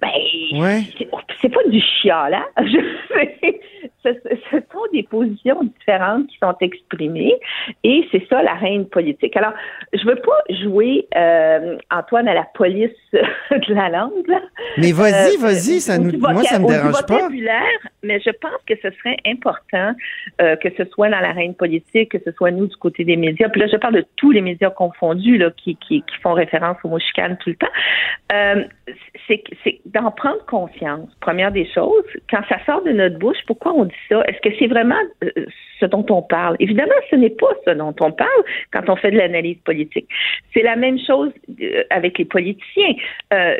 [0.00, 0.80] ben, Ouais.
[0.98, 2.42] c'est- pas du chialage.
[4.02, 4.08] ce,
[4.50, 7.34] ce sont des positions différentes qui sont exprimées
[7.84, 9.36] et c'est ça la reine politique.
[9.36, 9.52] Alors,
[9.92, 14.26] je veux pas jouer euh, Antoine à la police de la langue.
[14.26, 14.40] là.
[14.78, 17.14] Mais vas-y, Euh, vas-y, ça nous, moi, ça me dérange pas.
[17.14, 17.62] vocabulaire,
[18.02, 19.92] mais je pense que ce serait important
[20.40, 23.16] euh, que ce soit dans la reine politique, que ce soit nous du côté des
[23.16, 23.48] médias.
[23.50, 26.78] Puis là, je parle de tous les médias confondus là, qui, qui, qui font référence
[26.84, 27.66] au mot chicane tout le temps.
[29.28, 29.42] C'est
[29.86, 31.08] d'en prendre conscience.
[31.20, 34.22] Première des choses, quand ça sort de notre bouche, pourquoi on dit ça?
[34.26, 35.30] Est-ce que c'est vraiment euh,
[35.78, 36.56] ce dont on parle?
[36.58, 40.08] Évidemment, ce n'est pas ce dont on parle quand on fait de l'analyse politique.
[40.54, 42.94] C'est la même chose euh, avec les politiciens.
[43.32, 43.56] Euh,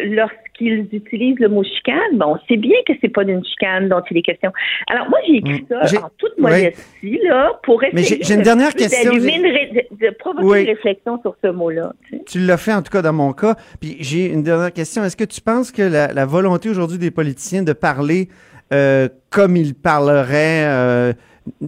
[0.61, 4.01] Lorsqu'ils utilisent le mot chicane, bon, on sait bien que c'est pas d'une chicane dont
[4.11, 4.53] il est question.
[4.89, 5.77] Alors moi, j'ai écrit Mm.
[5.87, 7.95] J'ai- ça en toute modestie là pour essayer.
[8.19, 9.13] Mais j'ai- une de- dernière de- question.
[9.13, 10.61] une ré- de, de provoquer Oui.
[10.63, 11.93] une réflexion sur ce mot-là.
[12.09, 12.25] tu sais.
[12.27, 13.57] Tu l'as fait en tout cas dans mon cas.
[13.81, 15.03] Puis j'ai une dernière question.
[15.05, 18.29] Est-ce que tu penses que la, la volonté aujourd'hui des politiciens de parler
[18.73, 21.13] euh, comme ils parleraient euh,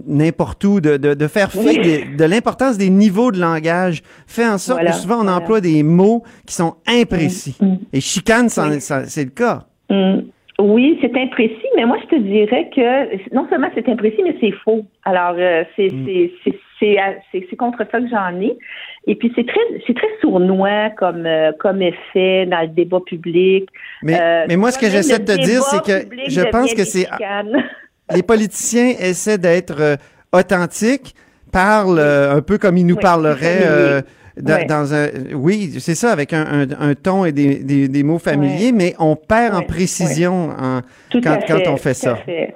[0.07, 2.17] n'importe où, de, de, de faire fi Oui.
[2.17, 5.37] de l'importance des niveaux de langage, fait en sorte Voilà, que souvent on voilà.
[5.39, 7.57] emploie des mots qui sont imprécis.
[7.61, 7.79] Mm, mm.
[7.93, 8.81] Et chicane, Oui.
[8.81, 9.65] c'est le cas.
[9.91, 10.25] Hum,
[10.59, 14.53] Oui, c'est imprécis, mais moi je te dirais que non seulement c'est imprécis, mais c'est
[14.65, 14.85] faux.
[15.05, 16.31] Alors euh, c'est Mm.
[16.81, 18.57] c'est contre ça que j'en ai.
[19.07, 23.69] Et puis c'est très c'est très sournois comme euh, comme effet dans le débat public.
[24.03, 26.85] Mais, Euh, mais moi, ce que j'essaie de te dire, c'est que je pense que
[26.85, 27.07] c'est.
[28.15, 29.97] Les politiciens essaient d'être euh,
[30.33, 31.15] authentiques,
[31.53, 34.03] parlent euh, un peu comme ils nous Oui, parleraient euh,
[34.37, 34.65] dans, Ouais.
[34.67, 35.09] dans un...
[35.35, 36.45] Oui, c'est ça, avec un,
[36.81, 38.73] un- un ton et des, des- des mots familiers, Ouais.
[38.73, 40.83] mais on perd en précision en-
[41.23, 42.13] quand, quand on fait tout ça.
[42.13, 42.55] À fait.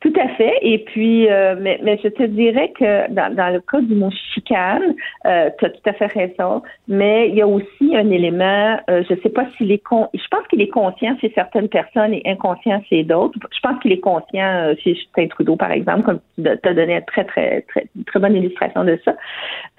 [0.00, 0.58] Tout à fait.
[0.62, 4.10] Et puis, euh, mais, mais je te dirais que dans, dans le cas du mot
[4.32, 4.94] chicane,
[5.26, 9.04] euh, tu as tout à fait raison, mais il y a aussi un élément, euh,
[9.08, 12.22] je sais pas s'il est con, je pense qu'il est conscient chez certaines personnes et
[12.24, 13.38] inconscient chez d'autres.
[13.54, 16.94] Je pense qu'il est conscient euh, chez Justin Trudeau, par exemple, comme tu as donné
[16.94, 19.14] une très, très, très, très bonne illustration de ça.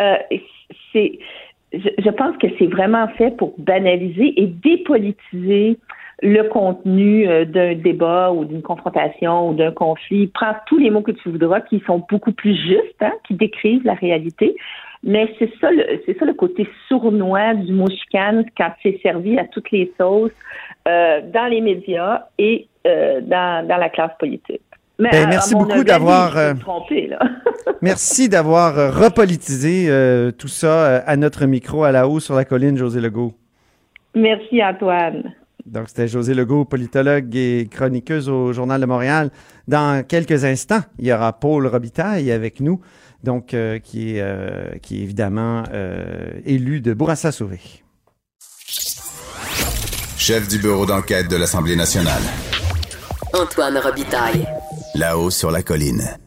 [0.02, 0.18] Euh,
[0.94, 1.18] c'est,
[1.74, 5.80] je, je pense que c'est vraiment fait pour banaliser et dépolitiser
[6.22, 10.28] le contenu euh, d'un débat ou d'une confrontation ou d'un conflit.
[10.28, 13.84] Prends tous les mots que tu voudras qui sont beaucoup plus justes, hein, qui décrivent
[13.86, 14.56] la réalité.
[15.04, 19.40] Mais c'est ça, le, c'est ça le côté sournois du mot chicane quand c'est servi
[19.40, 20.30] à toutes les sauces
[20.88, 24.62] euh, dans les médias et euh, dans, dans la classe politique.
[25.00, 26.54] Mais Ben, à- merci à beaucoup d'avoir, euh.
[27.82, 32.46] Merci d'avoir repolitisé euh, tout ça euh, à notre micro à la haut sur la
[32.46, 33.34] colline, José Legault.
[34.14, 35.34] Merci Antoine.
[35.66, 39.32] Donc, c'était José Legault, politologue et chroniqueuse au Journal de Montréal.
[39.68, 42.82] Dans quelques instants, il y aura Paul Robitaille avec nous,
[43.24, 47.60] donc euh, qui, est, euh, qui est évidemment euh, élu de Bourassa-Sauvé.
[50.18, 52.22] Chef du bureau d'enquête de l'Assemblée nationale.
[53.34, 54.46] Antoine Robitaille.
[54.96, 56.18] Là-haut sur la colline.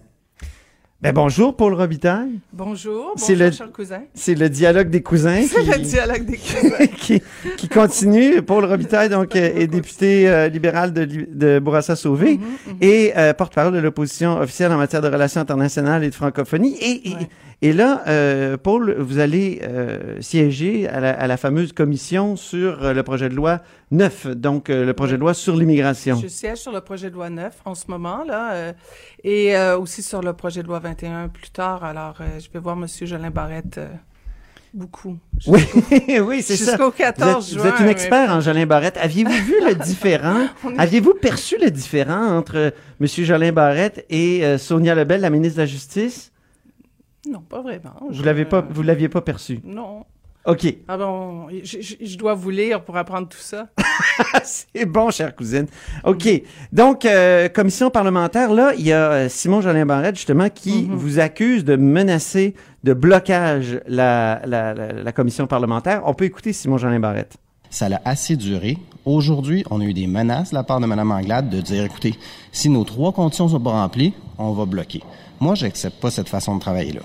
[1.05, 2.41] Ben bonjour, Paul Robitaille.
[2.55, 4.01] Bonjour, C'est bonjour, le- cher cousin.
[4.15, 6.87] C'est le dialogue des cousins C'est le dialogue des cousins.
[6.97, 7.23] qui,
[7.59, 8.41] qui continue.
[8.41, 13.81] Paul Robitaille, donc, est député euh, libéral de, de Bourassa-Sauvé Mhm, et euh, porte-parole de
[13.81, 16.75] l'opposition officielle en matière de relations internationales et de francophonie.
[16.81, 17.21] Et, et, Ouais.
[17.23, 17.27] et
[17.63, 22.93] là, euh, Paul, vous allez euh, siéger à la, à la fameuse commission sur euh,
[22.93, 26.19] le projet de loi 9, donc euh, le projet de loi sur l'immigration.
[26.23, 28.73] Je siège sur le projet de loi 9 en ce moment, là,
[29.23, 31.85] et aussi sur le projet de loi 21 plus tard.
[31.85, 32.87] Alors, je vais voir M.
[33.07, 33.81] Jolin Barrette
[34.73, 35.17] beaucoup.
[35.47, 35.63] Oui,
[36.21, 36.73] oui, c'est ça.
[36.73, 37.63] Jusqu'au Vous 14 êtes, juin.
[37.63, 38.97] vous êtes une mais- expert en Jolin Barrette.
[39.01, 40.43] Aviez-vous vu le différent?
[40.43, 43.07] Est- Aviez-vous perçu le différent entre M.
[43.07, 46.33] Jolin Barrette et euh, Sonia Lebel, la ministre de la Justice?
[47.29, 47.95] Non, pas vraiment.
[48.09, 49.61] Vous Je- l'avez pas, vous l'aviez pas perçu?
[49.65, 50.05] Non.
[50.47, 50.67] OK.
[50.89, 53.69] Ah bon, je, je- je dois vous lire pour apprendre tout ça.
[54.45, 55.67] C'est bon, chère cousine.
[56.05, 56.29] OK.
[56.71, 60.95] Donc, euh, commission parlementaire, là, il y a euh, Simon Jolin Barrette, justement, qui Mhm.
[60.97, 66.03] vous accuse de menacer de blocage la, la, la, la commission parlementaire.
[66.05, 67.39] On peut écouter Simon Jolin Barrette.
[67.71, 68.77] Ça l'a assez duré.
[69.07, 72.15] Aujourd'hui, on a eu des menaces de la part de Mme Anglade de dire, écoutez,
[72.53, 75.03] si nos trois conditions sont pas remplies, on va bloquer.
[75.45, 77.03] Moi, j'accepte pas cette façon de travailler-là.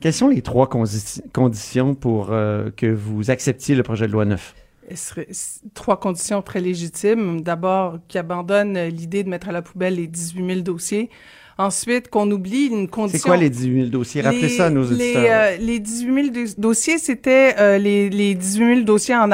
[0.00, 4.24] Quelles sont les trois condi- conditions pour euh, que vous acceptiez le projet de loi
[4.24, 4.54] 9?
[4.90, 7.40] Ce serait s- trois conditions très légitimes.
[7.40, 11.10] D'abord, qui abandonne euh, l'idée de mettre à la poubelle les 18 000 dossiers.
[11.58, 13.18] Ensuite, qu'on oublie une condition.
[13.18, 14.22] C'est quoi les 18 000 dossiers?
[14.22, 15.24] Rappelez Les- ça à nos les, auditeurs.
[15.28, 19.30] euh, les 18 000 dos- dossiers, c'était euh, les, les 18 000 dossiers en,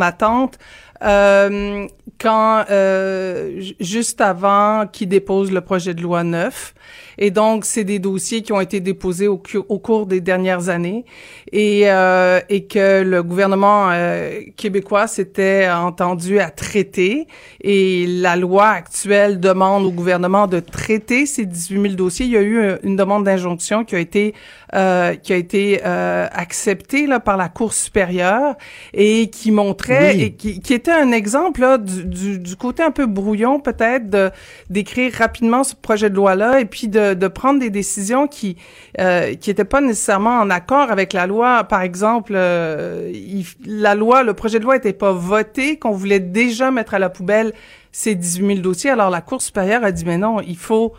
[0.00, 0.58] attente
[1.02, 1.86] euh,
[2.20, 6.74] quand euh, ju- juste avant qu'ils déposent le projet de loi 9.
[7.18, 11.04] Et donc, c'est des dossiers qui ont été déposés au, au cours des dernières années
[11.52, 17.26] et, euh, et que le gouvernement euh, québécois s'était entendu à traiter.
[17.62, 22.26] Et la loi actuelle demande au gouvernement de traiter ces 18 000 dossiers.
[22.26, 24.34] Il y a eu euh, une demande d'injonction qui a été
[24.74, 28.54] euh, qui a été euh, acceptée là, par la Cour supérieure
[28.94, 30.22] et qui montrait Oui.
[30.22, 34.32] et qui, qui était un exemple là, du, du, du côté un peu brouillon peut-être
[34.68, 38.56] d'écrire rapidement ce projet de loi là et puis de, de prendre des décisions qui
[39.00, 41.64] euh, qui étaient pas nécessairement en accord avec la loi.
[41.64, 46.20] Par exemple, euh, il- la loi, le projet de loi était pas voté, qu'on voulait
[46.20, 47.52] déjà mettre à la poubelle
[47.92, 48.90] ces 18 000 dossiers.
[48.90, 50.92] Alors la Cour supérieure a dit mais non, il faut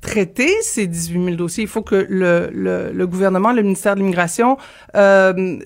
[0.00, 1.62] traiter ces 18 000 dossiers.
[1.64, 4.56] Il faut que le, le, le gouvernement, le ministère de l'Immigration
[4.96, 5.58] euh,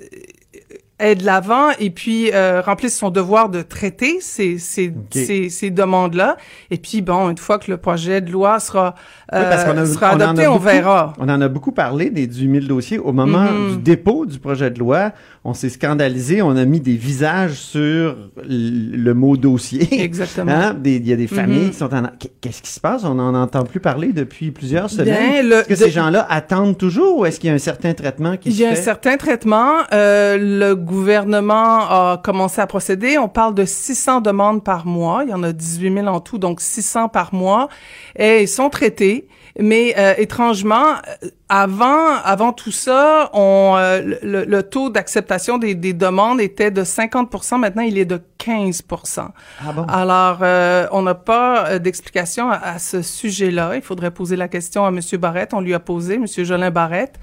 [0.98, 5.70] ait de l'avant et puis euh, remplisse son devoir de traiter ces, ces, ces, ces
[5.70, 6.38] demandes-là.
[6.70, 8.94] Et puis, bon, une fois que le projet de loi sera,
[9.32, 11.12] Oui, parce qu'on euh, a- sera on en a adopté, on beaucoup- verra.
[11.18, 12.98] On en a beaucoup parlé des 18 000 dossiers.
[12.98, 13.70] Au moment Mhm.
[13.72, 15.10] du dépôt du projet de loi,
[15.44, 18.16] on s'est scandalisé, on a mis des visages sur
[18.48, 19.88] le mot dossier.
[20.02, 20.52] Exactement.
[20.52, 20.76] Hein?
[20.84, 21.70] Il y a des familles Mhm.
[21.70, 22.02] qui sont en...
[22.04, 23.02] Qu- Qu'est-ce qui se passe?
[23.04, 25.48] On n'en entend plus parler depuis plusieurs semaines.
[25.48, 27.92] le- Est-ce que de- ces gens-là attendent toujours ou est-ce qu'il y a un certain
[27.94, 28.82] traitement qui Il y a se un fait?
[28.82, 29.72] certain traitement.
[29.92, 33.18] Euh, le gouvernement a commencé à procéder.
[33.18, 35.22] On parle de 600 demandes par mois.
[35.24, 37.68] Il y en a 18 000 en tout, donc 600 par mois.
[38.16, 39.25] Et ils sont traités.
[39.58, 45.74] Mais euh, étrangement, euh, avant, avant tout ça, on, euh, le, le taux d'acceptation des,
[45.74, 49.28] des demandes était de 50 Maintenant, il est de 15%
[49.66, 49.84] Ah bon?
[49.84, 53.76] alors, euh, on n'a pas euh, d'explication à, à ce sujet-là.
[53.76, 55.00] Il faudrait poser la question à M.
[55.18, 55.54] Barrette.
[55.54, 56.26] On lui a posé, M.
[56.26, 57.18] Jolin Barrette,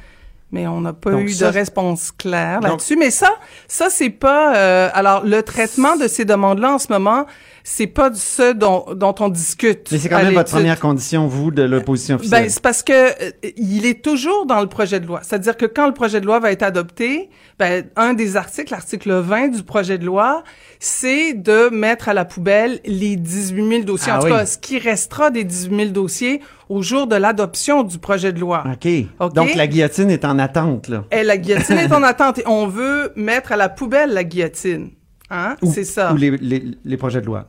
[0.54, 2.96] mais on n'a pas Donc eu ça, de réponse claire là-dessus.
[2.96, 3.32] Mais ça,
[3.68, 4.56] ça c'est pas.
[4.56, 7.26] euh, alors, le traitement de ces demandes-là en ce moment,
[7.64, 9.90] c'est pas de ce dont, dont on discute.
[9.92, 12.44] Mais c'est quand même votre première condition, vous, de l'opposition officielle.
[12.44, 15.22] Ben, c'est parce que euh, il est toujours dans le projet de loi.
[15.24, 19.12] C'est-à-dire que quand le projet de loi va être adopté, ben, un des articles, l'article
[19.12, 20.44] 20 du projet de loi,
[20.80, 24.12] c'est de mettre à la poubelle les 18 000 dossiers.
[24.12, 24.34] Ah en tout oui.
[24.34, 26.42] cas, ce qui restera des 18 000 dossiers
[26.74, 28.64] au jour de l'adoption du projet de loi.
[28.66, 28.88] OK.
[29.20, 29.34] OK?
[29.34, 31.04] Donc, la guillotine est en attente, là.
[31.12, 34.90] Et la guillotine est en attente et on veut mettre à la poubelle la guillotine.
[35.30, 35.56] Hein?
[35.64, 36.14] C'est ça.
[36.14, 37.48] Ou les, les, les projets de loi.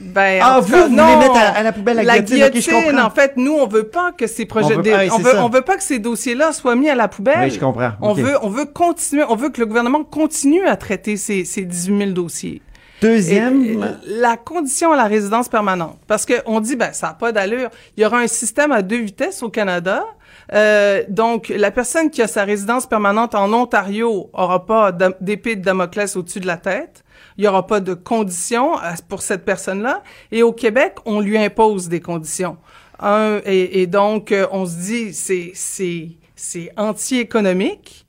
[0.00, 1.04] Ben, Ah, vous, cas, vous non.
[1.04, 3.06] voulez mettre à- à la poubelle la guillotine, je comprends.
[3.06, 5.16] en fait, nous, on veut pas que ces projets, On veut des- pas- ouais, on,
[5.18, 5.44] c'est veut, ça.
[5.44, 7.38] on veut pas que ces dossiers-là soient mis à la poubelle.
[7.44, 7.92] Oui, je comprends.
[8.00, 11.62] On veut, on veut continuer, on veut que le gouvernement continue à traiter ces, ces
[11.62, 12.62] 18 000 dossiers.
[13.02, 13.98] Deuxième...
[14.06, 15.98] La condition à la résidence permanente.
[16.06, 17.68] Parce que on dit, ben, ça n'a pas d'allure.
[17.96, 20.04] Il y aura un système à deux vitesses au Canada.
[20.52, 25.62] Euh, donc, la personne qui a sa résidence permanente en Ontario aura pas d'épée de
[25.62, 27.02] Damoclès au-dessus de la tête.
[27.38, 28.72] Il y aura pas de conditions
[29.08, 30.02] pour cette personne-là.
[30.30, 32.56] Et au Québec, on lui impose des conditions.
[33.00, 38.06] Un, et, et donc, euh, on se dit, c'est, c'est, c'est anti-économique.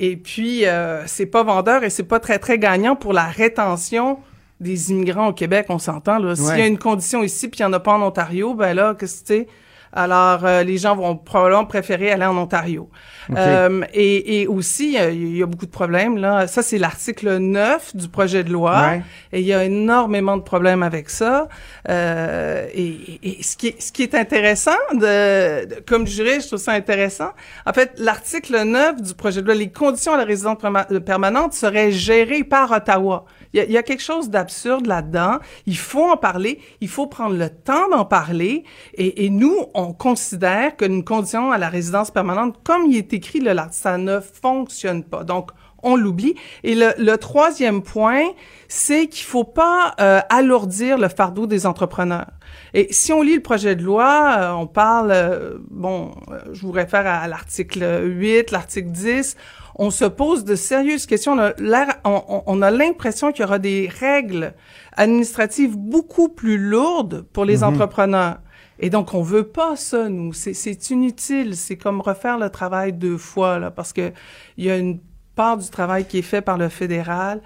[0.00, 4.18] Et puis, euh, c'est pas vendeur et c'est pas très, très gagnant pour la rétention
[4.62, 6.18] des immigrants au Québec, on s'entend.
[6.18, 6.34] Là.
[6.36, 8.74] S'il y a une condition ici puis il n'y en a pas en Ontario, ben
[8.74, 9.46] là, qu'est-ce que sais?
[9.94, 12.88] Alors, euh, les gens vont probablement préférer aller en Ontario.
[13.36, 16.16] Euh, et, et aussi, il y a beaucoup de problèmes.
[16.16, 16.46] Là.
[16.46, 18.80] Ça, c'est l'article 9 du projet de loi.
[18.88, 19.02] Ouais.
[19.32, 21.46] Et il y a énormément de problèmes avec ça.
[21.90, 26.46] Euh, et et ce, qui est, ce qui est intéressant, de, de- comme juriste, je
[26.48, 27.28] trouve ça intéressant.
[27.66, 31.52] En fait, l'article 9 du projet de loi, les conditions à la résidence perma- permanente
[31.52, 33.26] seraient gérées par Ottawa.
[33.52, 35.38] Il y y a quelque chose d'absurde là-dedans.
[35.66, 36.60] Il faut en parler.
[36.80, 38.64] Il faut prendre le temps d'en parler.
[38.94, 43.40] Et, et nous, on considère qu'une condition à la résidence permanente, comme il est écrit,
[43.40, 45.24] là, ça ne fonctionne pas.
[45.24, 45.50] Donc,
[45.82, 46.34] on l'oublie.
[46.62, 48.24] Et le, le troisième point,
[48.68, 52.30] c'est qu'il faut pas euh, alourdir le fardeau des entrepreneurs.
[52.74, 56.62] Et si on lit le projet de loi, euh, on parle, euh, bon, euh, je
[56.62, 59.36] vous réfère à, l'article 8, l'article 10,
[59.76, 61.32] on se pose de sérieuses questions.
[61.32, 64.54] On a l'air- on- on- on a l'impression qu'il y aura des règles
[64.96, 67.64] administratives beaucoup plus lourdes pour les Mhm.
[67.64, 68.38] entrepreneurs.
[68.78, 70.32] Et donc, on veut pas ça, nous.
[70.32, 71.56] C'est- C'est inutile.
[71.56, 74.12] C'est comme refaire le travail deux fois, là, parce que
[74.56, 74.98] il y a une
[75.34, 77.40] part du travail qui est fait par le fédéral.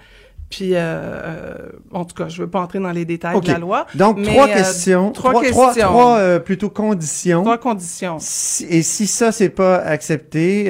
[0.49, 1.55] Puis, euh, euh,
[1.91, 3.85] en tout cas, je veux pas entrer dans les détails de la loi.
[3.95, 5.11] Donc, mais, trois euh, questions.
[5.11, 5.61] Trois, trois, questions.
[5.63, 7.41] trois- trois, euh, plutôt conditions.
[7.41, 8.15] Trois conditions.
[8.19, 10.65] Si- et si ça, c'est pas accepté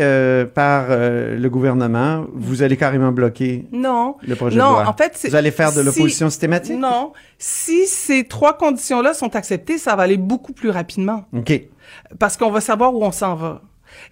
[0.56, 4.16] par le gouvernement, vous allez carrément bloquer Non.
[4.28, 4.88] le projet non, de loi.
[4.90, 6.78] en fait, Vous allez faire de si- l'opposition systématique?
[6.80, 7.13] Non.
[7.38, 11.26] Si ces trois conditions-là sont acceptées, ça va aller beaucoup plus rapidement.
[11.36, 11.54] OK.
[12.18, 13.62] Parce qu'on va savoir où on s'en va.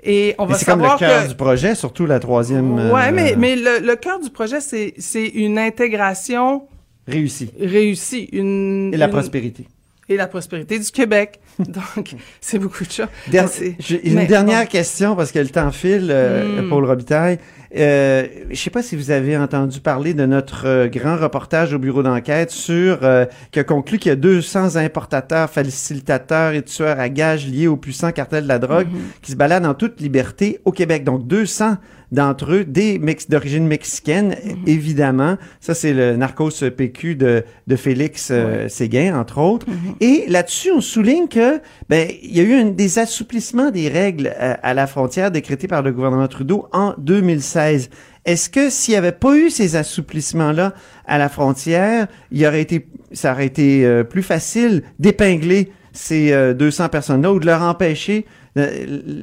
[0.03, 1.29] Et on Mais va c'est comme le cœur que...
[1.29, 2.73] du projet, surtout la troisième.
[2.91, 6.67] Ouais, euh, mais, mais le, le cœur du projet, c'est, c'est une intégration
[7.07, 7.51] Réussi.
[7.59, 8.29] réussie.
[8.31, 9.67] Une, Et la une- prospérité.
[10.07, 11.39] Et la prospérité du Québec.
[11.59, 13.07] Donc, c'est beaucoup de choses.
[13.27, 14.67] Der- C'est- j'ai une mais dernière bon.
[14.69, 16.69] question parce que le temps file, euh, Mm.
[16.69, 17.39] Paul Robitaille.
[17.75, 21.79] Euh, je sais pas si vous avez entendu parler de notre euh, grand reportage au
[21.79, 26.99] bureau d'enquête sur euh, qui a conclu qu'il y a 200 importateurs, facilitateurs et tueurs
[26.99, 29.21] à gages liés au puissant cartel de la drogue Mm-hmm.
[29.21, 31.03] qui se baladent en toute liberté au Québec.
[31.03, 31.77] Donc 200
[32.11, 34.69] d'entre eux des mex d'origine mexicaine Mm-hmm.
[34.69, 35.37] évidemment.
[35.59, 38.31] Ça c'est le narcos PQ de de Félix
[38.67, 39.65] Séguin entre autres.
[39.65, 39.95] Mm-hmm.
[40.01, 44.33] Et là-dessus on souligne que ben il y a eu un, des assouplissements des règles
[44.39, 47.89] euh, à la frontière décrétés par le gouvernement Trudeau en 2016.
[48.25, 50.73] Est-ce que s'il n'y avait pas eu ces assouplissements-là
[51.05, 56.53] à la frontière, il aurait été, ça aurait été euh, plus facile d'épingler ces euh,
[56.53, 58.67] 200 personnes-là ou de leur empêcher, de,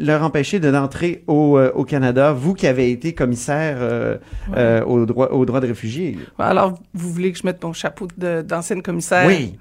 [0.04, 4.16] leur empêcher de d'entrer au, euh, au Canada, vous qui avez été commissaire euh,
[4.56, 6.18] euh, aux droits droits de réfugiés?
[6.38, 9.26] Alors, vous voulez que je mette mon chapeau d'ancienne commissaire?
[9.26, 9.58] Oui.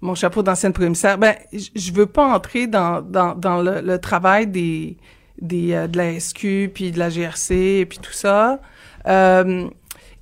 [0.00, 1.18] Mon chapeau d'ancienne commissaire.
[1.18, 4.96] Ben, je veux pas entrer dans, dans, dans le, le travail des,
[5.40, 8.60] des, euh, de la SQ, puis de la GRC, et puis tout ça.
[9.06, 9.68] Euh,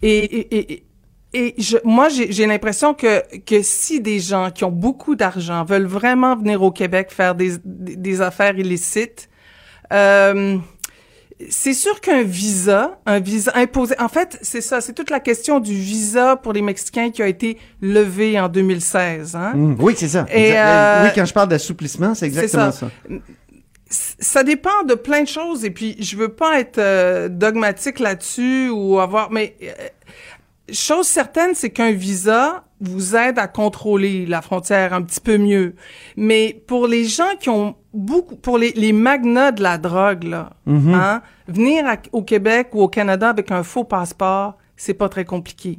[0.03, 0.85] et, et, et,
[1.33, 5.87] et je, moi, j'ai l'impression que, que si des gens qui ont beaucoup d'argent veulent
[5.87, 9.29] vraiment venir au Québec faire des, des affaires illicites,
[9.93, 10.59] euh,
[11.50, 15.61] c'est sûr qu'un visa, un visa imposé, en fait, c'est ça, c'est toute la question
[15.61, 19.35] du visa pour les Mexicains qui a été levé en 2016.
[19.37, 19.52] Hein?
[19.54, 20.26] Mm, oui, c'est ça.
[20.33, 22.78] Et, euh, oui, quand je parle d'assouplissement, c'est exactement ça.
[22.80, 22.87] ça.
[23.90, 28.00] C- Ça dépend de plein de choses et puis je veux pas être euh, dogmatique
[28.00, 29.66] là-dessus ou avoir, mais euh,
[30.72, 35.74] chose certaine, c'est qu'un visa vous aide à contrôler la frontière un petit peu mieux.
[36.16, 40.50] Mais pour les gens qui ont beaucoup, pour les, les magnats de la drogue là,
[40.66, 40.94] Mhm.
[40.94, 45.24] hein, venir à- au Québec ou au Canada avec un faux passeport, c'est pas très
[45.24, 45.79] compliqué.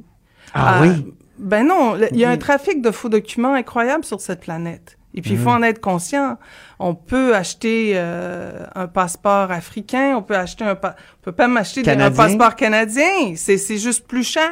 [0.53, 1.13] Ah Euh, oui?
[1.37, 4.94] Ben non, il y a un trafic de faux documents incroyable sur cette planète.
[5.17, 5.57] Et puis, il faut Mhm.
[5.57, 6.37] en être conscient.
[6.77, 11.55] On peut acheter euh, un passeport africain, on peut acheter un pa- on peut même
[11.55, 13.33] acheter des- un passeport canadien.
[13.37, 14.51] C'est c'est juste plus cher.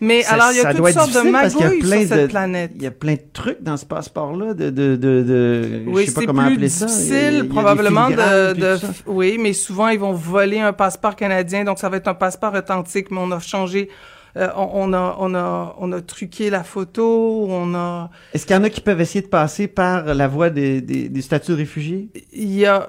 [0.00, 2.72] Mais Ça- alors, il y a toutes sortes de magouilles sur cette de- planète.
[2.74, 6.06] Il y a plein de trucs dans ce passeport-là, de, de, de, de Oui, je
[6.08, 6.86] sais pas c'est comment plus appeler ça.
[6.86, 6.92] Y a
[7.30, 11.88] difficile probablement de, de oui, mais souvent ils vont voler un passeport canadien, donc ça
[11.88, 13.88] va être un passeport authentique, mais on a changé,
[14.36, 18.56] euh, on, on a on a on a truqué la photo, on a Est-ce qu'il
[18.56, 21.52] y en a qui peuvent essayer de passer par la voie des, des, des statuts
[21.52, 22.08] de réfugiés?
[22.32, 22.88] il y a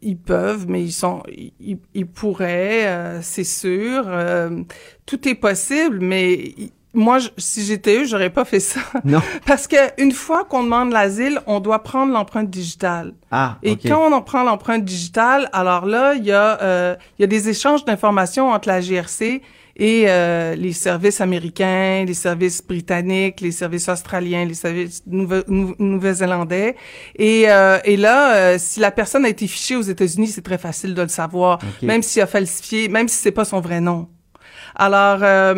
[0.00, 4.04] ils peuvent, mais ils sont, ils, ils pourraient, euh, c'est sûr.
[4.06, 4.62] euh,
[5.06, 6.54] tout est possible, mais
[6.94, 8.80] moi, je- si j'étais eux, j'aurais pas fait ça.
[9.04, 9.20] Non.
[9.46, 13.12] Parce que une fois qu'on demande l'asile, on doit prendre l'empreinte digitale.
[13.32, 17.22] Ah, Et quand on en prend l'empreinte digitale, alors là, il y a, euh, il
[17.22, 19.42] y a des échanges d'informations entre la GRC
[19.78, 25.74] et euh, les services américains, les services britanniques, les services australiens, les services nouve- nou-
[25.78, 26.74] nouveau-zélandais.
[27.16, 30.58] Et, euh, et là, euh, si la personne a été fichée aux États-Unis, c'est très
[30.58, 34.08] facile de le savoir, même s'il a falsifié, même si c'est pas son vrai nom.
[34.74, 35.54] Alors, euh,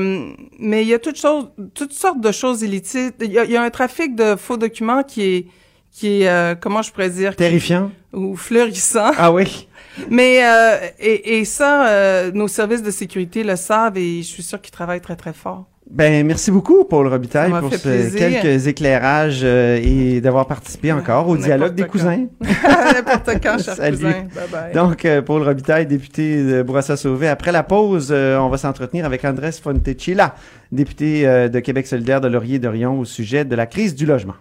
[0.58, 3.16] mais il y a toutes choses, toutes sortes de choses illicites.
[3.20, 5.46] Il y a, il y a un trafic de faux documents qui est
[5.92, 7.34] qui est, euh, comment je pourrais dire?
[7.34, 7.90] Terrifiant.
[8.12, 9.10] Ou fleurissant.
[9.18, 9.66] Ah oui?
[10.08, 14.42] Mais euh, et, et ça, euh, nos services de sécurité le savent et je suis
[14.42, 15.66] sûre qu'ils travaillent très très fort.
[15.90, 21.30] Ben merci beaucoup Paul Robitaille pour ce- quelques éclairages euh, et d'avoir participé encore au
[21.32, 21.88] N'importe dialogue des quand.
[21.88, 22.26] cousins.
[22.94, 23.96] N'importe quand, cher Salut.
[23.96, 24.10] cousin.
[24.34, 24.72] Bye bye.
[24.72, 27.26] Donc Paul Robitaille, député de Bourassa-Sauvé.
[27.26, 30.36] Après la pause, euh, on va s'entretenir avec Andrés Fontecilla,
[30.70, 34.34] député euh, de Québec solidaire de Laurier-Dorion au sujet de la crise du logement.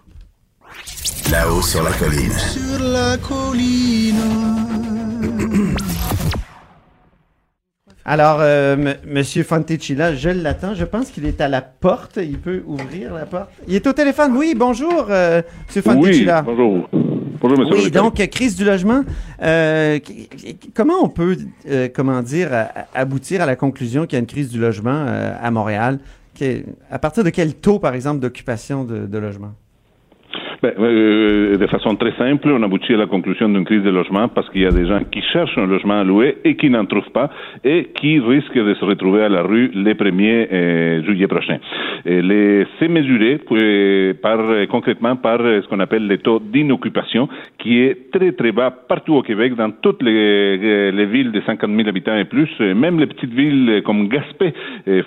[1.31, 2.31] Là-haut sur la colline.
[2.31, 4.58] Sur la colline.
[8.11, 9.43] Alors, euh, m- Monsieur
[10.15, 10.73] je l'attends.
[10.73, 12.17] Je pense qu'il est à la porte.
[12.19, 13.49] Il peut ouvrir la porte.
[13.67, 14.35] Il est au téléphone.
[14.35, 16.41] Oui, bonjour, euh, Monsieur.
[16.41, 16.89] Oui, bonjour.
[17.39, 17.75] Bonjour, monsieur.
[17.85, 19.03] Oui, donc, crise du logement.
[19.43, 19.99] Euh,
[20.73, 21.37] comment on peut,
[21.69, 22.49] euh, comment dire,
[22.95, 25.99] aboutir à la conclusion qu'il y a une crise du logement euh, à Montréal?
[26.89, 29.53] À partir de quel taux, par exemple, d'occupation de, de logement?
[30.61, 34.27] Ben, euh, de façon très simple, on aboutit à la conclusion d'une crise de logement
[34.27, 36.85] parce qu'il y a des gens qui cherchent un logement à louer et qui n'en
[36.85, 37.29] trouvent pas
[37.63, 41.59] et qui risquent de se retrouver à la rue les 1er euh, juillet prochain.
[42.05, 47.81] Les, c'est mesuré euh, par, euh, concrètement par ce qu'on appelle le taux d'inoccupation qui
[47.81, 51.87] est très très bas partout au Québec, dans toutes les, les villes de 50 000
[51.87, 52.49] habitants et plus.
[52.59, 54.53] Même les petites villes comme Gaspé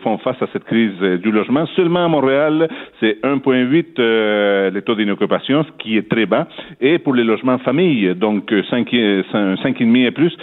[0.02, 1.66] font face à cette crise du logement.
[1.76, 2.68] Seulement à Montréal,
[3.00, 4.00] c'est 1,8
[4.52, 5.41] euh, le taux d'inoccupation,
[5.78, 6.48] qui est très bas.
[6.80, 10.36] Et pour les logements famille, donc euh, 5, euh, 5,5 et plus,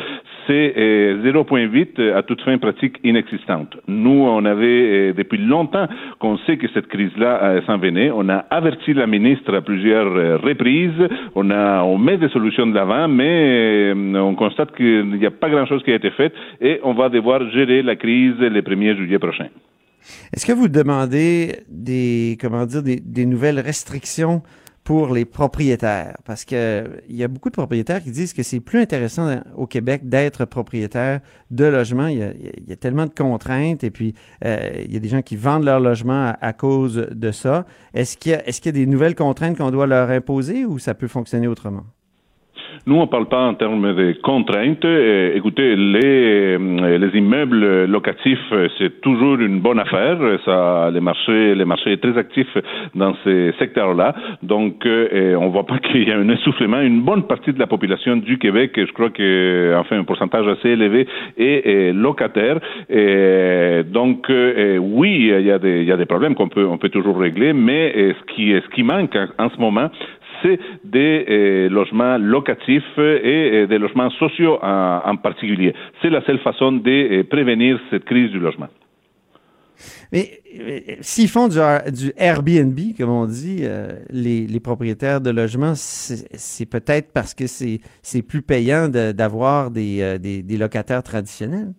[0.50, 3.78] c'est euh, 0,8 à toute fin pratique inexistante.
[3.88, 5.88] Nous, on avait euh, depuis longtemps
[6.20, 8.10] qu'on sait que cette crise-là euh, s'en venait.
[8.12, 11.08] On a averti la ministre à plusieurs euh, reprises.
[11.36, 15.32] On a, on met des solutions de l'avant, mais euh, on constate qu'il n'y a
[15.32, 18.96] pas grand-chose qui a été fait et on va devoir gérer la crise le 1er
[18.98, 19.50] juillet prochain.
[20.34, 24.42] Est-ce que vous demandez des, comment dire, des nouvelles restrictions
[24.90, 26.18] pour les propriétaires?
[26.26, 29.68] Parce que il y a beaucoup de propriétaires qui disent que c'est plus intéressant au
[29.68, 31.20] Québec d'être propriétaire
[31.52, 32.08] de logement.
[32.08, 35.36] Il y, a, tellement de contraintes et puis euh, il y a des gens qui
[35.36, 37.68] vendent leur logement à, cause de ça.
[37.94, 40.96] Est-ce qu'il y, qu'il y a des nouvelles contraintes qu'on doit leur imposer ou ça
[40.96, 41.84] peut fonctionner autrement?
[42.86, 44.84] Nous, on ne parle pas en termes de contraintes.
[44.84, 50.18] Euh, écoutez, les, euh, les immeubles locatifs, euh, c'est toujours une bonne affaire.
[50.46, 52.48] Ça, les marchés, les marchés est très actif
[52.96, 54.16] dans ces secteurs-là.
[54.44, 56.82] Donc, on ne voit pas qu'il y a un essoufflement.
[56.82, 60.70] Une bonne partie de la population du Québec, je crois que, enfin, un pourcentage assez
[60.70, 61.08] élevé
[61.38, 62.60] est, locataire.
[63.86, 67.20] Donc, oui, il y a des, y a des problèmes qu'on peut, on peut toujours
[67.20, 69.90] régler, mais ce qui, ce qui manque en ce moment,
[70.42, 75.74] c'est des euh, logements locatifs et euh, des logements sociaux en, particulier.
[76.02, 78.68] C'est la seule façon de euh, prévenir cette crise du logement.
[80.12, 80.42] Mais
[81.02, 83.64] s'ils font du, Airbnb, comme on dit,
[84.10, 91.74] les, propriétaires de logements, c'est peut-être parce que c'est plus payant d'avoir des locataires traditionnels.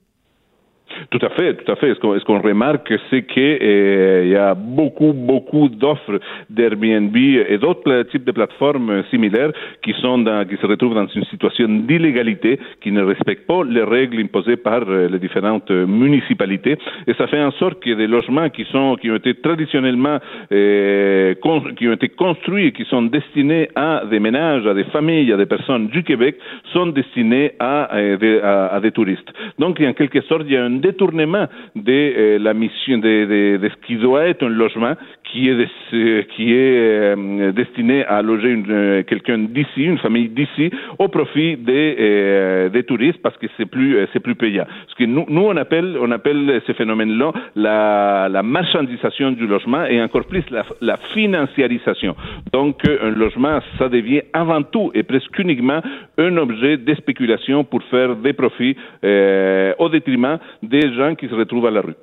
[1.11, 1.95] Tout à fait, tout à fait.
[1.95, 8.25] Ce qu'on, remarque, c'est qu'il euh, y a beaucoup, beaucoup d'offres d'Airbnb et d'autres types
[8.25, 13.47] de plateformes similaires qui sont qui se retrouvent dans une situation d'illégalité, qui ne respectent
[13.47, 16.77] pas les règles imposées par euh, les différentes municipalités.
[17.07, 20.19] Et ça fait en sorte que des logements qui ont été traditionnellement,
[20.53, 21.35] euh,
[21.77, 25.37] qui ont été construits et qui sont destinés à des ménages, à des familles, à
[25.37, 26.37] des personnes du Québec,
[26.73, 27.89] sont destinés à,
[28.21, 29.31] des, à, à des touristes.
[29.59, 33.57] Donc, en quelque sorte, il y a un détournement de euh, la mission, de, de,
[33.59, 34.95] de ce qui doit être un logement
[35.31, 36.77] qui est, de- qui est
[37.17, 42.69] euh, destiné à loger une, euh, quelqu'un d'ici, une famille d'ici, au profit des, euh,
[42.69, 44.65] des touristes parce que c'est plus, euh, c'est plus payant.
[44.89, 49.85] Ce que nous, nous on appelle, on appelle ce phénomène-là la, la marchandisation du logement
[49.85, 52.17] et encore plus la, la financiarisation.
[52.53, 55.81] Donc, euh, un logement, ça devient avant tout et presque uniquement
[56.19, 61.35] un objet de spéculation pour faire des profits euh, au détriment des gens qui se
[61.35, 61.95] retrouvent à la rue.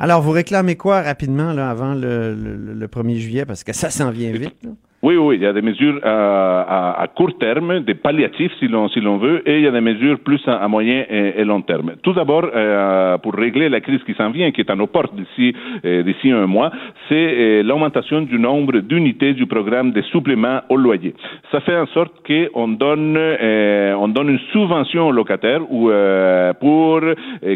[0.00, 3.90] Alors, vous réclamez quoi rapidement là, avant le, le, le 1er juillet, parce que ça
[3.90, 4.54] s'en vient vite.
[4.62, 4.70] là?
[5.00, 8.66] Oui, oui, il y a des mesures à, à, à court terme, des palliatifs si
[8.66, 11.60] l'on si l'on veut, et il y a des mesures plus à, moyen et, long
[11.60, 11.92] terme.
[12.02, 15.14] Tout d'abord, euh, pour régler la crise qui s'en vient, qui est à nos portes
[15.14, 16.72] d'ici euh, d'ici un mois,
[17.08, 21.14] c'est euh, l'augmentation du nombre d'unités du programme des suppléments au loyer.
[21.52, 26.52] Ça fait en sorte qu'on donne euh, on donne une subvention aux locataires ou euh,
[26.54, 27.14] pour euh,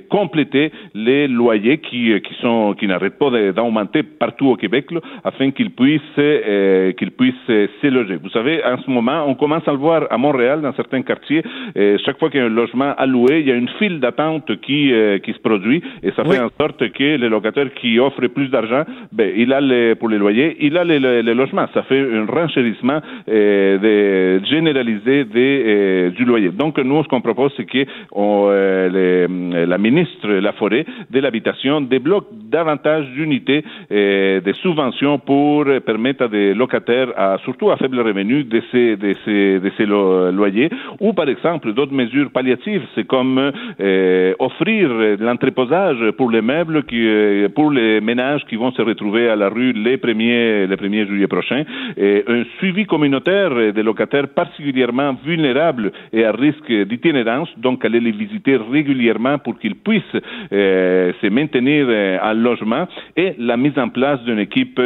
[0.08, 4.86] compléter les loyers qui qui sont qui n'arrêtent pas d'augmenter partout au Québec,
[5.24, 8.16] afin qu'ils puissent euh, qu'ils puissent puissent euh, se loger.
[8.22, 11.42] Vous savez, en ce moment, on commence à le voir à Montréal, dans certains quartiers.
[11.76, 14.50] euh, chaque fois qu'il y a un logement alloué, il y a une file d'attente
[14.60, 18.26] qui, euh, qui se produit et ça fait en sorte que le locataire qui offre
[18.28, 21.66] plus d'argent, ben, il a les, pour les loyers, il a les, les- les logements.
[21.74, 26.50] Ça fait un renchérissement euh, de, généralisé des, euh, du loyer.
[26.50, 28.88] Donc, nous, ce qu'on propose, c'est que on, euh,
[29.28, 36.24] les- la ministre La Forêt de l'habitation débloque davantage d'unités euh, de subventions pour permettre
[36.24, 40.30] à des locataires, à, surtout à faible revenu, de ces, de ces, de ces lo-
[40.40, 40.70] loyers.
[41.00, 43.38] Ou, par exemple, d'autres mesures palliatives, c'est comme
[43.80, 44.90] euh, offrir
[45.26, 49.48] l'entreposage pour les meubles, qui, euh, pour les ménages qui vont se retrouver à la
[49.48, 51.64] rue les premiers, les premiers juillet prochains,
[51.96, 58.12] et un suivi communautaire des locataires particulièrement vulnérables et à risque d'itinérance, donc aller les
[58.24, 60.18] visiter régulièrement pour qu'ils puissent
[60.52, 61.82] euh, se maintenir
[62.22, 62.84] en logement,
[63.16, 64.80] et la mise en place d'une équipe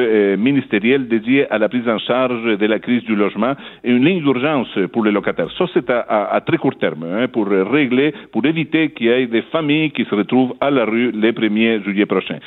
[0.48, 3.54] ministérielle dédiée à la prise en charge de la crise du logement
[3.84, 5.50] et une ligne d'urgence pour les locataires.
[5.58, 9.10] Ça, c'est à, à- à très court terme, hein, pour régler, pour éviter qu'il y
[9.10, 12.38] ait des familles qui se retrouvent à la rue les 1er juillet prochain.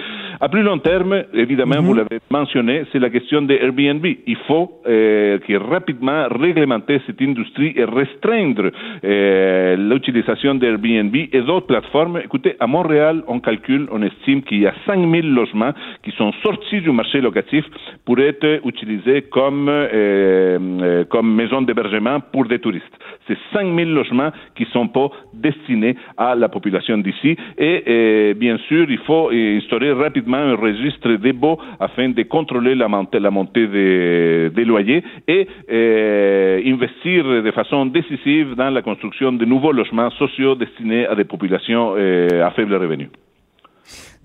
[0.41, 4.05] À plus long terme, évidemment, vous l'avez mentionné, c'est la question des Airbnb.
[4.27, 5.37] Il faut euh,
[5.69, 8.71] rapidement réglementer cette industrie et restreindre
[9.03, 12.19] euh, l'utilisation d'Airbnb et d'autres plateformes.
[12.23, 15.71] Écoutez, à Montréal, on calcule, on estime qu'il y a 5000 logements
[16.03, 17.65] qui sont sortis du marché locatif
[18.05, 22.85] pour être utilisés comme, euh, euh, comme maison d'hébergement pour des touristes.
[23.27, 27.35] C'est 5000 logements qui sont pas destinés à la population d'ici.
[27.57, 32.75] Et euh, bien sûr, il faut instaurer rapidement un registre des baux afin de contrôler
[32.75, 33.19] la montée,
[33.67, 40.55] des, loyers et euh, investir de façon décisive dans la construction de nouveaux logements sociaux
[40.55, 43.09] destinés à des populations à faible revenu.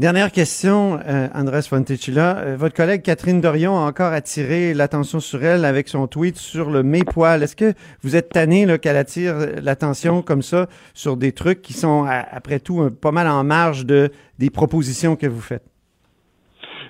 [0.01, 2.39] Dernière question, euh, Andrés Fontecilla.
[2.39, 6.69] Euh, votre collègue Catherine Dorion a encore attiré l'attention sur elle avec son tweet sur
[6.69, 7.45] le Maypoil.
[7.45, 12.07] Est-ce que vous êtes tanné qu'elle attire l'attention comme ça sur des trucs qui sont,
[12.09, 15.74] après tout, pas mal en marge de, des propositions que vous faites?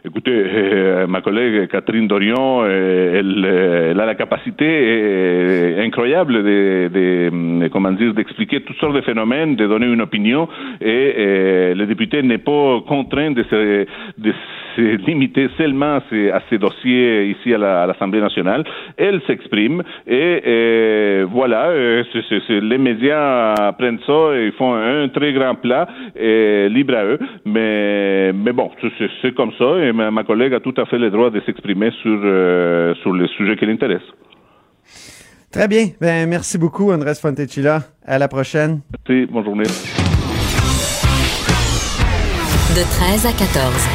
[0.07, 6.91] Écoutez, euh, ma collègue Catherine Dorion, euh, elle, euh, elle a la capacité incroyable de,
[6.93, 10.47] de, hum, comment dire, d'expliquer toutes sortes de phénomènes, de donner une opinion,
[10.83, 13.87] et le député n'est pas contraint de se,
[14.19, 14.33] de
[14.77, 18.63] se limiter seulement à ces, à ces dossiers ici à la- à l'Assemblée nationale.
[18.99, 25.87] Elle s'exprime, et voilà, les médias prennent ça et ils font un très grand plat,
[26.15, 28.71] libre à eux, mais, bon,
[29.23, 29.65] c'est- comme ça,
[29.95, 33.29] ma, ma collègue a tout à fait le droit de s'exprimer sur, euh, sur les
[33.37, 34.13] sujets qui l'intéressent.
[35.51, 35.89] Très bien.
[36.01, 37.83] Ben, merci beaucoup, Andrés Fontecilla.
[38.05, 38.81] À la prochaine.
[39.09, 39.65] Merci, bonne journée.
[42.75, 43.89] De 13 à 14.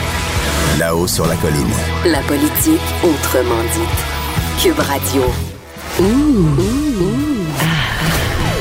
[0.79, 1.73] Là-haut sur la colline.
[2.05, 3.99] La politique autrement dite.
[4.63, 5.23] Cube Radio.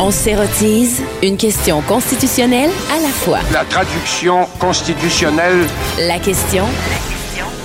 [0.01, 3.39] On s'érotise une question constitutionnelle à la fois.
[3.53, 5.67] La traduction constitutionnelle.
[6.09, 6.65] La question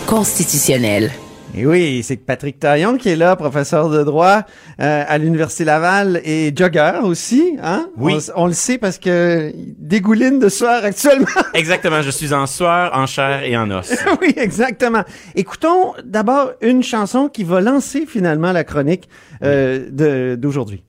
[0.05, 1.11] constitutionnelle.
[1.55, 4.41] Et oui, c'est Patrick Taillon qui est là, professeur de droit
[4.81, 7.57] euh, à l'Université Laval et jogger aussi.
[7.61, 7.89] Hein?
[7.97, 8.17] Oui.
[8.35, 11.27] On, on le sait parce que dégouline de soir actuellement.
[11.53, 13.93] Exactement, je suis en sueur, en chair et en os.
[14.21, 15.03] oui, exactement.
[15.35, 19.07] Écoutons d'abord une chanson qui va lancer finalement la chronique
[19.43, 20.83] euh, de- d'aujourd'hui.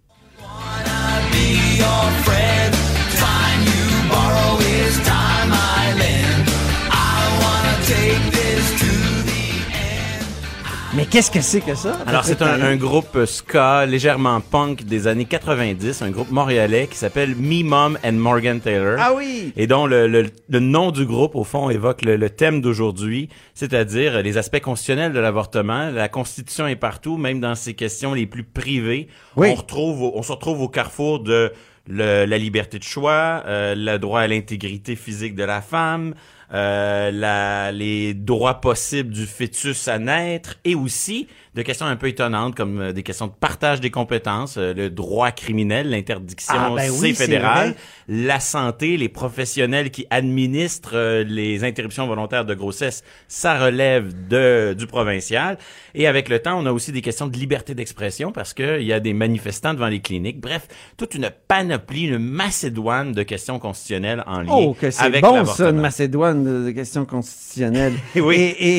[11.05, 11.99] Mais qu'est-ce que c'est que ça?
[12.07, 16.97] Alors, c'est un, un groupe ska légèrement punk des années 90, un groupe montréalais qui
[16.97, 18.97] s'appelle Me, Mom and Morgan Taylor.
[18.99, 19.53] Ah oui!
[19.59, 23.29] Et dont le, le- le nom du groupe, au fond, évoque le, le thème d'aujourd'hui,
[23.53, 25.91] c'est-à-dire les aspects constitutionnels de l'avortement.
[25.91, 29.09] La Constitution est partout, même dans ces questions les plus privées.
[29.37, 29.49] Oui.
[29.51, 31.53] On, retrouve, on se retrouve au carrefour de
[31.87, 36.15] le- la liberté de choix, euh, le droit à l'intégrité physique de la femme,
[36.55, 42.57] la, les droits possibles du fœtus à naître et aussi de questions un peu étonnantes
[42.57, 46.91] comme euh, des questions de partage des compétences, euh, le droit criminel, l'interdiction Ah, ben
[46.91, 47.77] oui, c'est c'est fédéral, vrai.
[48.09, 54.75] la santé, les professionnels qui administrent euh, les interruptions volontaires de grossesse, ça relève de,
[54.77, 55.57] du provincial.
[55.95, 58.93] Et avec le temps, on a aussi des questions de liberté d'expression parce qu'il y
[58.93, 60.41] a des manifestants devant les cliniques.
[60.41, 65.23] Bref, toute une panoplie, une macédoine de questions constitutionnelles en lien Oh, que c'est avec
[65.23, 67.95] bon ça, une Macédoine de, questions constitutionnelles.
[68.17, 68.55] Oui.
[68.59, 68.79] Et,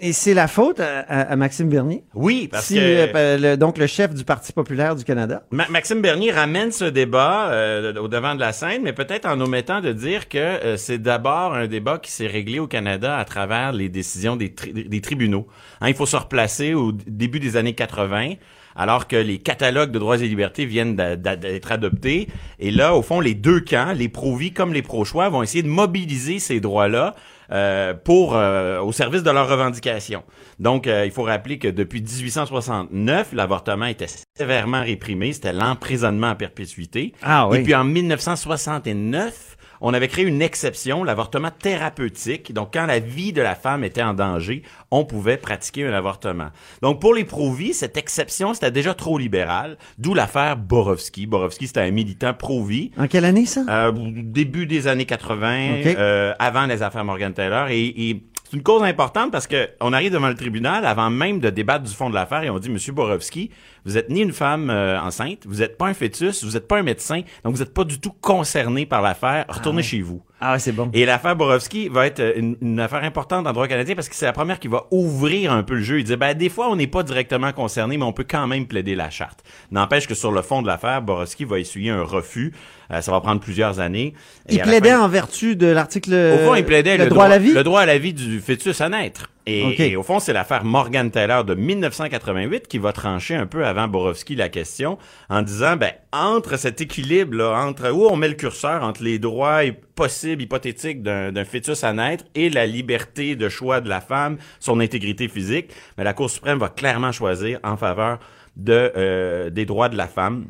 [0.00, 2.02] et c'est la faute à Maxime Bernier?
[2.14, 5.44] Oui, parce Si, que euh, le- donc le chef du Parti populaire du Canada.
[5.52, 9.40] Ma- Maxime Bernier ramène ce débat euh, au devant de la scène, mais peut-être en
[9.40, 13.24] omettant de dire que euh, c'est d'abord un débat qui s'est réglé au Canada à
[13.24, 15.46] travers les décisions des, tri- des tribunaux.
[15.80, 18.34] Hein, il faut se replacer au début des années 80
[18.76, 22.28] alors que les catalogues de droits et libertés viennent d'être adoptés.
[22.60, 25.68] Et là, au fond, les deux camps, les pro-vie comme les pro-choix, vont essayer de
[25.68, 27.14] mobiliser ces droits-là
[27.52, 30.22] euh, pour euh, au service de leurs revendications.
[30.58, 35.32] Donc, euh, il faut rappeler que depuis 1869, l'avortement était sévèrement réprimé.
[35.32, 37.12] C'était l'emprisonnement à perpétuité.
[37.22, 37.58] Ah oui.
[37.58, 42.52] Et puis en 1969, on avait créé une exception, l'avortement thérapeutique.
[42.52, 46.48] Donc, quand la vie de la femme était en danger, on pouvait pratiquer un avortement.
[46.82, 51.26] Donc, pour les pro-vie, cette exception, c'était déjà trop libéral, d'où l'affaire Borowski.
[51.26, 52.90] Borowski, c'était un militant pro-vie.
[52.98, 53.64] En quelle année ça?
[53.68, 55.86] Euh, début des années 80, Ok.
[55.86, 57.68] euh, avant les affaires Morgan Taylor.
[57.68, 61.38] Et, et c'est une cause importante parce que on arrive devant le tribunal avant même
[61.38, 63.50] de débattre du fond de l'affaire et on dit, Monsieur Borowski,
[63.84, 66.78] vous êtes ni une femme euh, enceinte, vous n'êtes pas un fœtus, vous n'êtes pas
[66.78, 69.44] un médecin, donc vous n'êtes pas du tout concerné par l'affaire.
[69.48, 69.82] Retournez ouais.
[69.82, 70.22] chez vous.
[70.42, 70.90] Ah ouais, c'est bon.
[70.94, 74.08] Et l'affaire Borowski va être euh, une, une affaire importante dans le droit canadien parce
[74.08, 75.98] que c'est la première qui va ouvrir un peu le jeu.
[75.98, 78.66] Il dit, ben, des fois, on n'est pas directement concerné, mais on peut quand même
[78.66, 79.42] plaider la charte.
[79.70, 82.52] N'empêche que sur le fond de l'affaire, Borowski va essuyer un refus.
[82.90, 84.14] Euh, ça va prendre plusieurs années.
[84.48, 86.14] Et Il plaidait fin- en vertu de l'article.
[86.14, 87.52] Au fond, il plaidait le, le, droit à la vie.
[87.52, 89.30] le droit à la vie du fœtus à naître.
[89.50, 93.88] Et, au fond, c'est l'affaire Morgan Taylor de 1988 qui va trancher un peu avant
[93.88, 94.98] Borowski la question
[95.28, 99.18] en disant, ben, entre cet équilibre, là, entre où on met le curseur entre les
[99.18, 99.62] droits
[99.94, 104.38] possibles, hypothétiques d'un d'un fœtus à naître et la liberté de choix de la femme,
[104.58, 108.18] son intégrité physique, mais la Cour suprême va clairement choisir en faveur
[108.56, 110.46] de, euh, des droits de la femme.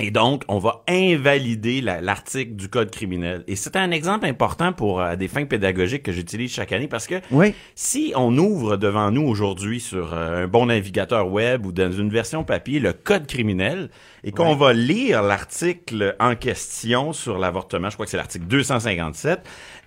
[0.00, 3.42] Et donc, on va invalider la- l'article du Code criminel.
[3.48, 7.08] Et c'est un exemple important pour euh, des fins pédagogiques que j'utilise chaque année parce
[7.08, 7.52] que Oui.
[7.74, 12.10] si on ouvre devant nous aujourd'hui sur euh, un bon navigateur web ou dans une
[12.10, 13.90] version papier le Code criminel
[14.22, 19.40] et qu'on va lire l'article en question sur l'avortement, je crois que c'est l'article 257,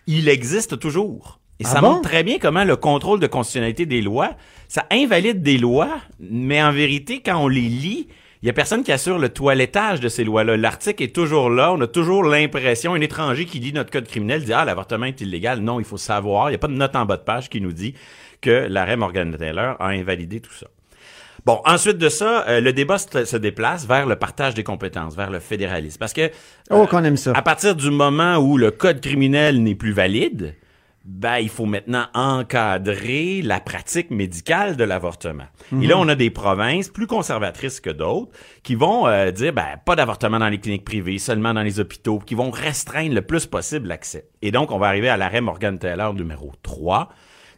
[0.08, 1.40] il existe toujours.
[1.62, 1.92] Et Ah ça bon?
[1.94, 4.32] montre très bien comment le contrôle de constitutionnalité des lois,
[4.68, 8.08] ça invalide des lois, mais en vérité, quand on les lit,
[8.44, 10.58] il y a personne qui assure le toilettage de ces lois-là.
[10.58, 11.72] L'article est toujours là.
[11.74, 15.22] On a toujours l'impression, un étranger qui lit notre code criminel dit, ah, l'avortement est
[15.22, 15.60] illégal.
[15.60, 16.50] Non, il faut savoir.
[16.50, 17.94] Il n'y a pas de note en bas de page qui nous dit
[18.42, 20.66] que l'arrêt Morgan Taylor a invalidé tout ça.
[21.46, 25.16] Bon, ensuite de ça, euh, le débat se, se déplace vers le partage des compétences,
[25.16, 25.98] vers le fédéralisme.
[26.00, 26.30] Parce que
[26.70, 27.34] Oh, qu'on aime ça.
[27.36, 30.56] à partir du moment où le code criminel n'est plus valide,
[31.04, 35.46] ben, il faut maintenant encadrer la pratique médicale de l'avortement.
[35.82, 38.32] Et là, on a des provinces plus conservatrices que d'autres
[38.62, 42.20] qui vont euh, dire, ben, pas d'avortement dans les cliniques privées, seulement dans les hôpitaux,
[42.20, 44.28] qui vont restreindre le plus possible l'accès.
[44.44, 47.10] Et donc, on va arriver à l'arrêt Morgan Taylor numéro 3,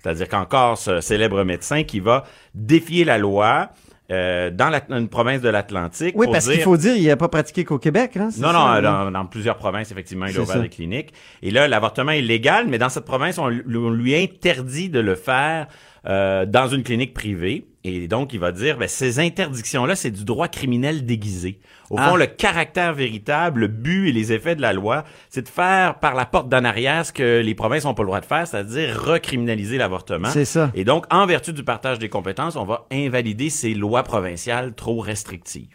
[0.01, 2.23] c'est-à-dire qu'encore ce célèbre médecin qui va
[2.53, 3.71] défier la loi
[4.11, 7.15] euh, dans la- une province de l'Atlantique Oui, pour parce qu'il faut dire, il n'a
[7.17, 8.17] pas pratiqué qu'au Québec.
[8.17, 10.61] Hein, non, ça, non, dans, dans plusieurs provinces, effectivement, il a ouvert ça.
[10.61, 11.13] des cliniques.
[11.41, 14.99] Et là, l'avortement est légal, mais dans cette province, on, lui- on lui interdit de
[14.99, 15.67] le faire
[16.05, 17.65] euh, dans une clinique privée.
[17.85, 21.59] Et donc, il va dire, ben, ces interdictions-là, c'est du droit criminel déguisé.
[21.89, 22.17] Au fond, Ah.
[22.17, 26.15] le caractère véritable, le but et les effets de la loi, c'est de faire par
[26.15, 28.97] la porte d'en arrière ce que les provinces n'ont pas le droit de faire, c'est-à-dire
[29.03, 30.29] recriminaliser l'avortement.
[30.29, 30.71] C'est ça.
[30.75, 34.99] Et donc, en vertu du partage des compétences, on va invalider ces lois provinciales trop
[35.01, 35.67] restrictives.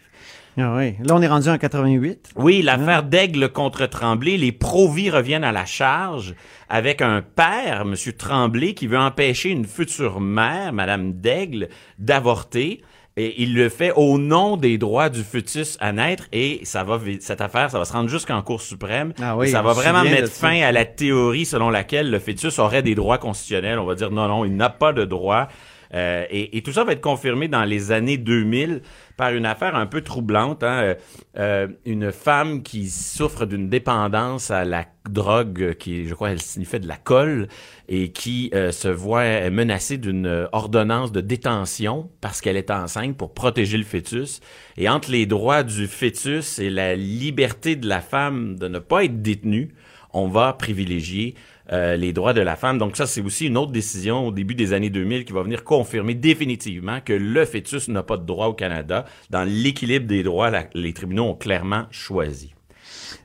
[0.57, 0.95] Ah oui.
[1.03, 2.31] Là, on est rendu en 88.
[2.35, 6.35] Oui, l'affaire d'Aigle contre Tremblay, les pro-vie reviennent à la charge
[6.67, 7.95] avec un père, M.
[8.17, 12.81] Tremblay, qui veut empêcher une future mère, Mme Daigle, d'avorter.
[13.17, 16.97] Et il le fait au nom des droits du fœtus à naître et ça va
[17.19, 19.11] cette affaire, ça va se rendre jusqu'en Cour suprême.
[19.21, 22.59] Ah oui, et ça va vraiment mettre fin à la théorie selon laquelle le fœtus
[22.59, 23.77] aurait des droits constitutionnels.
[23.77, 25.49] On va dire non, non, il n'a pas de droits.
[25.93, 28.81] Euh, et, tout ça va être confirmé dans les années 2000
[29.17, 30.63] par une affaire un peu troublante.
[30.63, 30.81] Hein?
[30.83, 30.95] Euh,
[31.37, 36.79] euh, une femme qui souffre d'une dépendance à la drogue, qui, je crois, elle signifiait
[36.79, 37.47] de la colle,
[37.87, 43.77] et qui se voit menacée d'une ordonnance de détention parce qu'elle est enceinte pour protéger
[43.79, 44.41] le fœtus.
[44.77, 49.05] Et entre les droits du fœtus et la liberté de la femme de ne pas
[49.05, 49.73] être détenue,
[50.13, 51.35] on va privilégier
[51.71, 52.77] euh, les droits de la femme.
[52.77, 55.63] Donc ça, c'est aussi une autre décision au début des années 2000 qui va venir
[55.63, 59.05] confirmer définitivement que le fœtus n'a pas de droit au Canada.
[59.29, 62.53] Dans l'équilibre des droits, les tribunaux ont clairement choisi.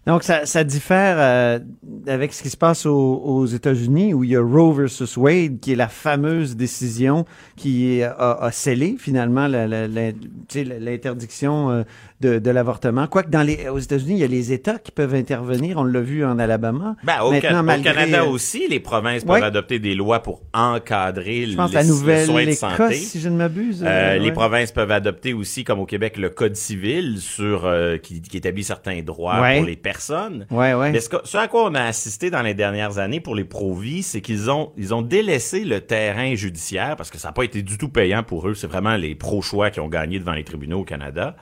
[0.07, 1.59] Donc, ça, diffère euh,
[2.07, 5.73] avec ce qui se passe aux, États-Unis, où il y a Roe versus Wade, qui
[5.73, 7.25] est la fameuse décision
[7.57, 11.85] qui a, a scellé finalement l'interdiction euh,
[12.25, 13.07] de, de l'avortement.
[13.07, 15.77] Quoique dans les, aux États-Unis, il y a les États qui peuvent intervenir.
[15.79, 16.97] On l'a vu en Alabama.
[17.05, 19.35] Ben, au, Maintenant, Ca- au malgré, Canada euh, aussi, les provinces Ouais.
[19.41, 22.95] peuvent adopter des lois pour encadrer Je pense les, la le soin de santé.
[22.95, 23.83] si je ne m'abuse.
[23.83, 27.97] Euh, euh, Les provinces peuvent adopter aussi, comme au Québec, le code civil sur euh,
[27.99, 29.59] qui, qui établit certains droits Ouais.
[29.59, 30.47] pour les personnes.
[30.51, 30.91] Ouais, ouais.
[30.93, 33.45] Mais ce, que- ce à quoi on a assisté dans les dernières années pour les
[33.45, 37.45] pro-vie, c'est qu'ils ont ils ont délaissé le terrain judiciaire parce que ça n'a pas
[37.45, 38.55] été du tout payant pour eux.
[38.55, 41.37] C'est vraiment les pro-choix qui ont gagné devant les tribunaux au Canada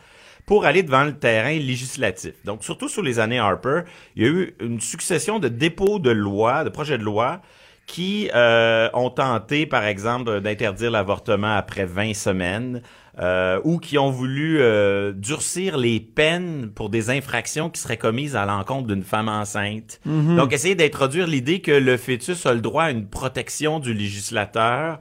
[0.46, 2.34] pour aller devant le terrain législatif.
[2.44, 3.82] Donc, surtout sous les années Harper,
[4.16, 7.40] il y a eu une succession de dépôts de lois, de projets de loi
[7.86, 12.80] qui euh, ont tenté, par exemple, d'interdire l'avortement après 20 semaines,
[13.18, 18.36] euh, ou qui ont voulu euh, durcir les peines pour des infractions qui seraient commises
[18.36, 20.00] à l'encontre d'une femme enceinte.
[20.06, 20.36] Mhm.
[20.36, 24.98] Donc, essayer d'introduire l'idée que le fœtus a le droit à une protection du législateur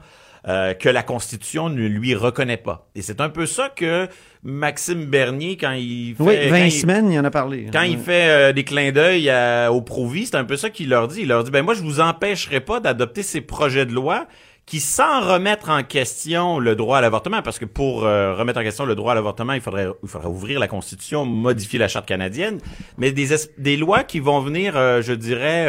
[0.48, 2.90] euh, que la Constitution ne lui reconnaît pas.
[2.96, 4.08] Et c'est un peu ça que
[4.44, 6.22] Maxime Bernier, quand il fait...
[6.22, 7.66] Oui, quand 20 il- semaines, il en a parlé.
[7.72, 9.30] quand il fait euh, des clins d'œil
[9.70, 11.20] au Provi, c'est un peu ça qu'il leur dit.
[11.22, 14.26] Il leur dit, ben moi, je vous empêcherai pas d'adopter ces projets de loi
[14.66, 18.62] qui, sans remettre en question le droit à l'avortement, parce que pour euh, remettre en
[18.62, 22.06] question le droit à l'avortement, il faudrait, il faudrait ouvrir la Constitution, modifier la Charte
[22.06, 22.58] canadienne,
[22.96, 25.66] mais des, es- des lois qui vont venir, euh, je dirais,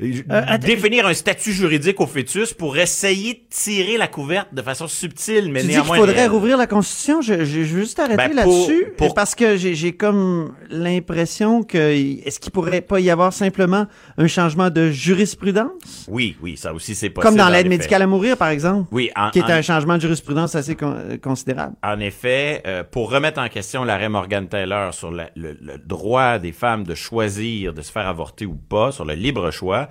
[0.00, 4.86] euh, définir un statut juridique au fœtus pour essayer de tirer la couverte de façon
[4.88, 6.30] subtile, mais tu dis néanmoins faudrait réelle.
[6.30, 7.20] rouvrir la Constitution?
[7.22, 11.78] Je, je, je veux juste arrêter Ben, là-dessus pour- parce que j'ai comme l'impression que
[12.26, 13.86] est-ce qu'il pourrait pas y avoir simplement
[14.18, 17.28] un changement de jurisprudence, Oui, oui, ça aussi c'est possible.
[17.30, 19.96] comme dans l'aide médicale à mourir par exemple, Oui, en- qui est en- un changement
[19.96, 21.74] de jurisprudence assez con- considérable.
[21.82, 26.38] En effet, euh, pour remettre en question l'arrêt Morgan Taylor sur la- le, le droit
[26.38, 29.85] des femmes de choisir de se faire avorter ou pas, sur le libre choix,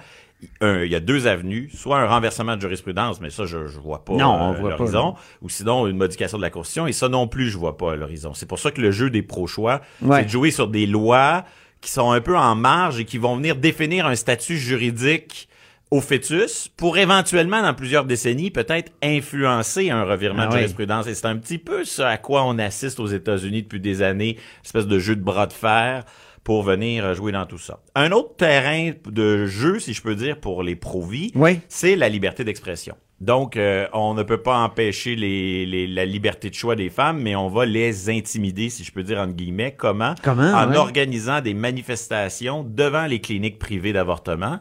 [0.62, 3.80] un- il y a deux avenues, soit un renversement de jurisprudence, mais ça je, je
[3.80, 7.28] vois pas Non, euh, l'horizon, ou sinon une modification de la Constitution, et ça non
[7.28, 8.34] plus je vois pas à l'horizon.
[8.34, 10.20] C'est pour ça que le jeu des pro-choix, Ouais.
[10.20, 11.46] c'est de jouer sur des lois
[11.82, 15.50] qui sont un peu en marge et qui vont venir définir un statut juridique
[15.92, 20.58] au fœtus pour éventuellement, dans plusieurs décennies, peut-être influencer un revirement Ah de oui.
[20.60, 21.08] jurisprudence.
[21.08, 24.38] Et c'est un petit peu ce à quoi on assiste aux États-Unis depuis des années,
[24.64, 26.04] espèce de jeu de bras de fer
[26.46, 27.82] pour venir euh, jouer dans tout ça.
[27.96, 31.60] Un autre terrain de jeu, si je peux dire, pour les pro-vie, Oui.
[31.68, 32.96] c'est la liberté d'expression.
[33.20, 37.20] Donc, euh, on ne peut pas empêcher les, les- la liberté de choix des femmes,
[37.22, 39.74] mais on va les intimider, si je peux dire entre guillemets.
[39.76, 40.14] Comment?
[40.22, 40.78] Comment, En ouais.
[40.78, 44.60] organisant des manifestations devant les cliniques privées d'avortement.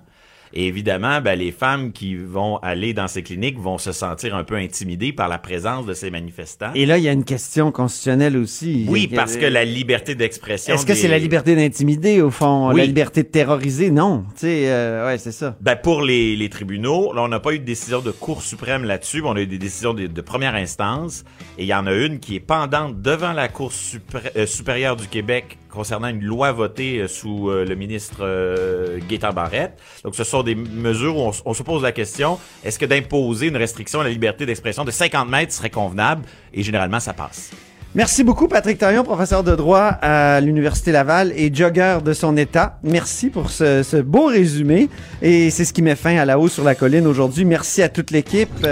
[0.57, 4.45] Et évidemment, ben, les femmes qui vont aller dans ces cliniques vont se sentir un
[4.45, 6.71] peu intimidées par la présence de ces manifestants.
[6.77, 8.87] Et là, il y a une question constitutionnelle aussi.
[8.89, 10.75] oui, a- parce que la liberté d'expression.
[10.75, 12.77] Est-ce que c'est la liberté d'intimider au fond, Oui.
[12.81, 13.91] la liberté de terroriser?
[13.91, 15.57] Non, tu sais, euh, ouais, c'est ça.
[15.61, 18.85] Ben pour les, les tribunaux, là, on n'a pas eu de décision de Cour suprême
[18.85, 21.25] là-dessus, mais on a eu des décisions de, de première instance.
[21.59, 24.95] Et il y en a une qui est pendante devant la Cour supré- euh, supérieure
[24.97, 29.79] du Québec concernant une loi votée euh, sous euh, le ministre euh, Gaétan Barrette.
[30.05, 33.57] Donc, ce sont des mesures où on, se pose la question, est-ce que d'imposer une
[33.57, 36.23] restriction à la liberté d'expression de 50 mètres serait convenable?
[36.53, 37.51] Et généralement, ça passe.
[37.95, 42.79] Merci beaucoup, Patrick Tarion, professeur de droit à l'Université Laval et jogger de son État.
[42.83, 44.89] Merci pour ce, ce beau résumé.
[45.23, 47.45] Et c'est ce qui met fin à la haut sur la colline aujourd'hui.
[47.45, 48.67] Merci à toute l'équipe.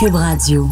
[0.00, 0.68] Cube Radio.